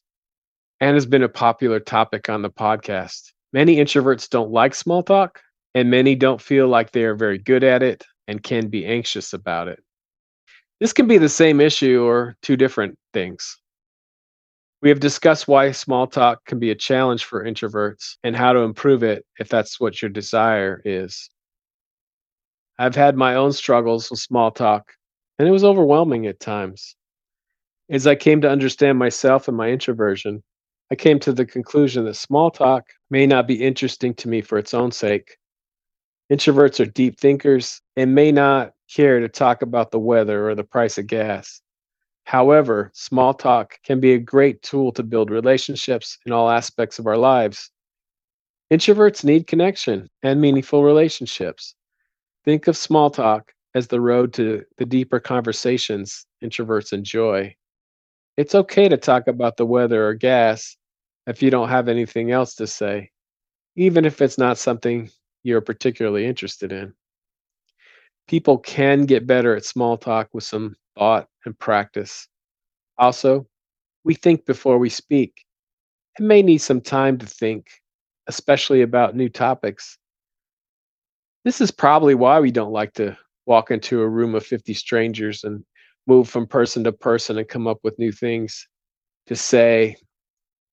and 0.79 0.95
has 0.95 1.05
been 1.05 1.21
a 1.21 1.29
popular 1.29 1.79
topic 1.79 2.29
on 2.29 2.41
the 2.41 2.49
podcast. 2.49 3.31
Many 3.53 3.75
introverts 3.75 4.27
don't 4.27 4.49
like 4.49 4.73
small 4.73 5.03
talk, 5.03 5.39
and 5.75 5.91
many 5.91 6.15
don't 6.15 6.41
feel 6.41 6.67
like 6.67 6.89
they 6.89 7.03
are 7.03 7.13
very 7.13 7.37
good 7.37 7.63
at 7.63 7.83
it 7.83 8.07
and 8.27 8.41
can 8.41 8.69
be 8.69 8.87
anxious 8.87 9.33
about 9.33 9.67
it. 9.67 9.83
This 10.81 10.93
can 10.93 11.07
be 11.07 11.19
the 11.19 11.29
same 11.29 11.61
issue 11.61 12.03
or 12.03 12.35
two 12.41 12.57
different 12.57 12.97
things. 13.13 13.59
We 14.81 14.89
have 14.89 14.99
discussed 14.99 15.47
why 15.47 15.71
small 15.73 16.07
talk 16.07 16.43
can 16.45 16.57
be 16.57 16.71
a 16.71 16.75
challenge 16.75 17.23
for 17.23 17.45
introverts 17.45 18.15
and 18.23 18.35
how 18.35 18.51
to 18.51 18.61
improve 18.61 19.03
it 19.03 19.23
if 19.37 19.47
that's 19.47 19.79
what 19.79 20.01
your 20.01 20.09
desire 20.09 20.81
is. 20.83 21.29
I've 22.79 22.95
had 22.95 23.15
my 23.15 23.35
own 23.35 23.53
struggles 23.53 24.09
with 24.09 24.21
small 24.21 24.49
talk, 24.49 24.91
and 25.37 25.47
it 25.47 25.51
was 25.51 25.63
overwhelming 25.63 26.25
at 26.25 26.39
times. 26.39 26.95
As 27.91 28.07
I 28.07 28.15
came 28.15 28.41
to 28.41 28.49
understand 28.49 28.97
myself 28.97 29.47
and 29.47 29.55
my 29.55 29.69
introversion, 29.69 30.41
I 30.91 30.95
came 30.95 31.19
to 31.19 31.31
the 31.31 31.45
conclusion 31.45 32.05
that 32.05 32.15
small 32.15 32.49
talk 32.49 32.87
may 33.11 33.27
not 33.27 33.47
be 33.47 33.63
interesting 33.63 34.15
to 34.15 34.27
me 34.27 34.41
for 34.41 34.57
its 34.57 34.73
own 34.73 34.91
sake. 34.91 35.37
Introverts 36.33 36.79
are 36.79 36.89
deep 36.89 37.19
thinkers 37.19 37.83
and 37.95 38.15
may 38.15 38.31
not 38.31 38.71
care 38.93 39.19
to 39.19 39.29
talk 39.29 39.61
about 39.61 39.91
the 39.91 39.99
weather 39.99 40.49
or 40.49 40.55
the 40.55 40.63
price 40.63 40.97
of 40.97 41.07
gas. 41.07 41.61
However, 42.25 42.91
small 42.93 43.33
talk 43.33 43.79
can 43.83 43.99
be 43.99 44.13
a 44.13 44.19
great 44.19 44.61
tool 44.61 44.91
to 44.93 45.03
build 45.03 45.31
relationships 45.31 46.17
in 46.25 46.31
all 46.31 46.49
aspects 46.49 46.99
of 46.99 47.07
our 47.07 47.17
lives. 47.17 47.71
Introverts 48.71 49.23
need 49.23 49.47
connection 49.47 50.09
and 50.23 50.39
meaningful 50.39 50.83
relationships. 50.83 51.75
Think 52.45 52.67
of 52.67 52.77
small 52.77 53.09
talk 53.09 53.51
as 53.75 53.87
the 53.87 54.01
road 54.01 54.33
to 54.33 54.63
the 54.77 54.85
deeper 54.85 55.19
conversations 55.19 56.25
introverts 56.43 56.93
enjoy. 56.93 57.55
It's 58.37 58.55
okay 58.55 58.87
to 58.87 58.97
talk 58.97 59.27
about 59.27 59.57
the 59.57 59.65
weather 59.65 60.07
or 60.07 60.13
gas 60.13 60.77
if 61.27 61.41
you 61.41 61.49
don't 61.49 61.69
have 61.69 61.87
anything 61.87 62.31
else 62.31 62.55
to 62.55 62.67
say, 62.67 63.11
even 63.75 64.05
if 64.05 64.21
it's 64.21 64.37
not 64.37 64.57
something 64.57 65.09
you're 65.43 65.61
particularly 65.61 66.25
interested 66.25 66.71
in. 66.71 66.93
People 68.31 68.59
can 68.59 69.01
get 69.01 69.27
better 69.27 69.57
at 69.57 69.65
small 69.65 69.97
talk 69.97 70.29
with 70.31 70.45
some 70.45 70.77
thought 70.97 71.27
and 71.45 71.59
practice. 71.59 72.29
Also, 72.97 73.45
we 74.05 74.13
think 74.13 74.45
before 74.45 74.77
we 74.77 74.87
speak. 74.87 75.33
It 76.17 76.23
may 76.23 76.41
need 76.41 76.59
some 76.59 76.79
time 76.79 77.17
to 77.17 77.25
think, 77.25 77.67
especially 78.27 78.83
about 78.83 79.17
new 79.17 79.27
topics. 79.27 79.97
This 81.43 81.59
is 81.59 81.71
probably 81.71 82.15
why 82.15 82.39
we 82.39 82.51
don't 82.51 82.71
like 82.71 82.93
to 82.93 83.17
walk 83.47 83.69
into 83.69 83.99
a 84.01 84.07
room 84.07 84.33
of 84.33 84.45
50 84.45 84.75
strangers 84.75 85.43
and 85.43 85.65
move 86.07 86.29
from 86.29 86.47
person 86.47 86.85
to 86.85 86.93
person 86.93 87.37
and 87.37 87.49
come 87.49 87.67
up 87.67 87.79
with 87.83 87.99
new 87.99 88.13
things 88.13 88.65
to 89.27 89.35
say 89.35 89.97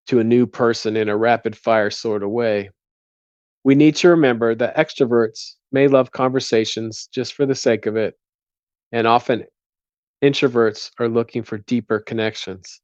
to 0.07 0.21
a 0.21 0.25
new 0.25 0.47
person 0.47 0.97
in 0.97 1.09
a 1.09 1.17
rapid 1.17 1.59
fire 1.59 1.91
sort 1.91 2.23
of 2.23 2.31
way. 2.31 2.71
We 3.65 3.75
need 3.75 3.97
to 3.97 4.09
remember 4.09 4.55
that 4.55 4.77
extroverts 4.77 5.55
may 5.73 5.89
love 5.89 6.13
conversations 6.13 7.09
just 7.13 7.35
for 7.35 7.45
the 7.47 7.55
sake 7.55 7.87
of 7.87 7.97
it, 7.97 8.15
and 8.93 9.07
often 9.07 9.45
introverts 10.23 10.91
are 10.99 11.09
looking 11.09 11.43
for 11.43 11.59
deeper 11.59 12.01
connections. 12.01 12.81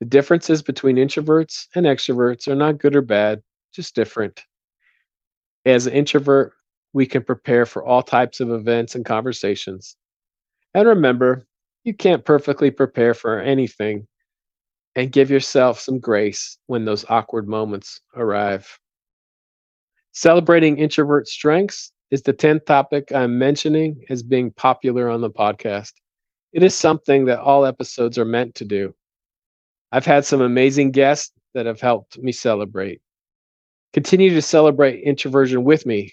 The 0.00 0.06
differences 0.06 0.62
between 0.62 0.96
introverts 0.96 1.66
and 1.74 1.86
extroverts 1.86 2.48
are 2.48 2.56
not 2.56 2.78
good 2.78 2.96
or 2.96 3.02
bad, 3.02 3.42
just 3.72 3.94
different. 3.94 4.42
As 5.64 5.86
an 5.86 5.92
introvert, 5.92 6.52
we 6.92 7.06
can 7.06 7.22
prepare 7.22 7.66
for 7.66 7.84
all 7.84 8.02
types 8.02 8.40
of 8.40 8.50
events 8.50 8.94
and 8.94 9.04
conversations. 9.04 9.96
And 10.74 10.88
remember, 10.88 11.46
you 11.84 11.94
can't 11.94 12.24
perfectly 12.24 12.70
prepare 12.70 13.14
for 13.14 13.40
anything, 13.40 14.06
and 14.94 15.12
give 15.12 15.30
yourself 15.30 15.80
some 15.80 15.98
grace 16.00 16.58
when 16.66 16.84
those 16.84 17.04
awkward 17.08 17.48
moments 17.48 18.00
arrive. 18.14 18.78
Celebrating 20.12 20.78
introvert 20.78 21.28
strengths 21.28 21.92
is 22.10 22.22
the 22.22 22.34
10th 22.34 22.66
topic 22.66 23.12
I'm 23.14 23.38
mentioning 23.38 24.04
as 24.10 24.22
being 24.22 24.50
popular 24.52 25.08
on 25.08 25.20
the 25.20 25.30
podcast. 25.30 25.92
It 26.52 26.62
is 26.62 26.74
something 26.74 27.26
that 27.26 27.40
all 27.40 27.66
episodes 27.66 28.18
are 28.18 28.24
meant 28.24 28.54
to 28.56 28.64
do. 28.64 28.94
I've 29.92 30.06
had 30.06 30.24
some 30.24 30.40
amazing 30.40 30.92
guests 30.92 31.32
that 31.54 31.66
have 31.66 31.80
helped 31.80 32.18
me 32.18 32.32
celebrate. 32.32 33.00
Continue 33.92 34.30
to 34.34 34.42
celebrate 34.42 35.02
introversion 35.02 35.64
with 35.64 35.86
me 35.86 36.12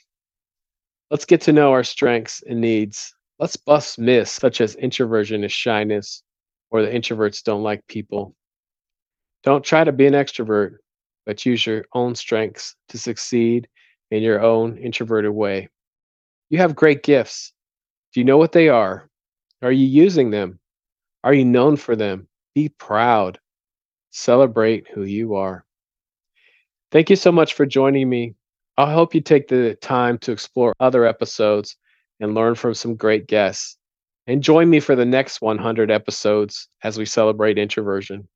Let's 1.11 1.25
get 1.25 1.41
to 1.41 1.53
know 1.53 1.71
our 1.71 1.83
strengths 1.83 2.43
and 2.47 2.61
needs. 2.61 3.15
Let's 3.39 3.55
bust 3.55 3.97
myths 3.97 4.31
such 4.31 4.61
as 4.61 4.75
introversion 4.75 5.43
is 5.43 5.51
shyness 5.51 6.21
or 6.69 6.83
the 6.83 6.89
introverts 6.89 7.43
don't 7.43 7.63
like 7.63 7.87
people. 7.87 8.35
Don't 9.43 9.63
try 9.63 9.83
to 9.83 9.91
be 9.91 10.05
an 10.05 10.13
extrovert, 10.13 10.77
but 11.25 11.45
use 11.47 11.65
your 11.65 11.85
own 11.93 12.13
strengths 12.13 12.75
to 12.89 12.99
succeed 12.99 13.67
in 14.11 14.23
your 14.23 14.41
own 14.41 14.77
introverted 14.77 15.31
way. 15.31 15.69
You 16.49 16.59
have 16.59 16.75
great 16.75 17.03
gifts. 17.03 17.53
Do 18.13 18.19
you 18.19 18.25
know 18.25 18.37
what 18.37 18.51
they 18.51 18.69
are? 18.69 19.09
Are 19.61 19.71
you 19.71 19.85
using 19.85 20.31
them? 20.31 20.59
Are 21.23 21.33
you 21.33 21.45
known 21.45 21.75
for 21.75 21.95
them? 21.95 22.27
Be 22.55 22.69
proud. 22.69 23.39
Celebrate 24.11 24.87
who 24.87 25.03
you 25.03 25.35
are. 25.35 25.65
Thank 26.91 27.09
you 27.09 27.15
so 27.15 27.31
much 27.31 27.53
for 27.53 27.65
joining 27.65 28.09
me 28.09 28.33
I 28.79 28.93
hope 28.93 29.13
you 29.13 29.19
take 29.19 29.49
the 29.49 29.75
time 29.81 30.17
to 30.19 30.31
explore 30.31 30.73
other 30.79 31.05
episodes 31.05 31.75
and 32.21 32.33
learn 32.33 32.55
from 32.55 32.73
some 32.73 32.95
great 32.95 33.27
guests. 33.27 33.77
And 34.25 34.41
join 34.41 34.69
me 34.69 34.79
for 34.79 34.95
the 34.95 35.05
next 35.05 35.41
100 35.41 35.91
episodes 35.91 36.69
as 36.81 36.97
we 36.97 37.03
celebrate 37.03 37.57
introversion. 37.57 38.29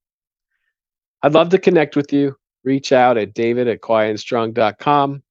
I'd 1.21 1.31
love 1.31 1.47
to 1.49 1.57
connect 1.57 1.95
with 1.95 2.11
you. 2.11 2.35
Reach 2.65 2.91
out 2.91 3.17
at 3.17 3.33
david 3.33 3.69
at 3.69 3.79
quietandstrong.com. 3.79 5.23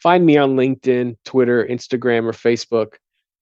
Find 0.00 0.24
me 0.24 0.36
on 0.36 0.56
LinkedIn, 0.56 1.16
Twitter, 1.24 1.66
Instagram, 1.66 2.24
or 2.24 2.32
Facebook. 2.32 2.94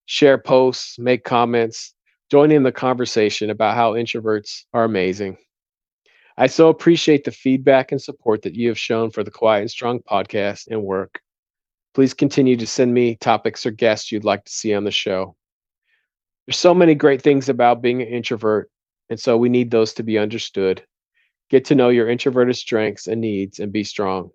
Share 0.06 0.38
posts, 0.38 0.98
make 0.98 1.24
comments, 1.24 1.92
join 2.30 2.50
in 2.50 2.62
the 2.62 2.72
conversation 2.72 3.50
about 3.50 3.74
how 3.74 3.92
introverts 3.92 4.62
are 4.72 4.84
amazing. 4.84 5.36
I 6.38 6.46
so 6.46 6.68
appreciate 6.68 7.24
the 7.24 7.30
feedback 7.30 7.92
and 7.92 8.00
support 8.00 8.42
that 8.42 8.54
you 8.54 8.68
have 8.68 8.78
shown 8.78 9.10
for 9.10 9.24
the 9.24 9.30
Quiet 9.30 9.62
and 9.62 9.70
Strong 9.70 10.00
podcast 10.00 10.68
and 10.68 10.82
work. 10.82 11.20
Please 11.94 12.14
continue 12.14 12.56
to 12.56 12.66
send 12.66 12.92
me 12.92 13.16
topics 13.16 13.64
or 13.64 13.70
guests 13.70 14.12
you'd 14.12 14.24
like 14.24 14.44
to 14.44 14.52
see 14.52 14.74
on 14.74 14.84
the 14.84 14.90
show. 14.90 15.34
There's 16.46 16.58
so 16.58 16.74
many 16.74 16.94
great 16.94 17.22
things 17.22 17.48
about 17.48 17.82
being 17.82 18.02
an 18.02 18.08
introvert, 18.08 18.70
and 19.08 19.18
so 19.18 19.36
we 19.36 19.48
need 19.48 19.70
those 19.70 19.94
to 19.94 20.02
be 20.02 20.18
understood. 20.18 20.84
Get 21.48 21.64
to 21.66 21.74
know 21.74 21.88
your 21.88 22.08
introverted 22.08 22.56
strengths 22.56 23.06
and 23.06 23.20
needs 23.20 23.58
and 23.58 23.72
be 23.72 23.82
strong. 23.82 24.30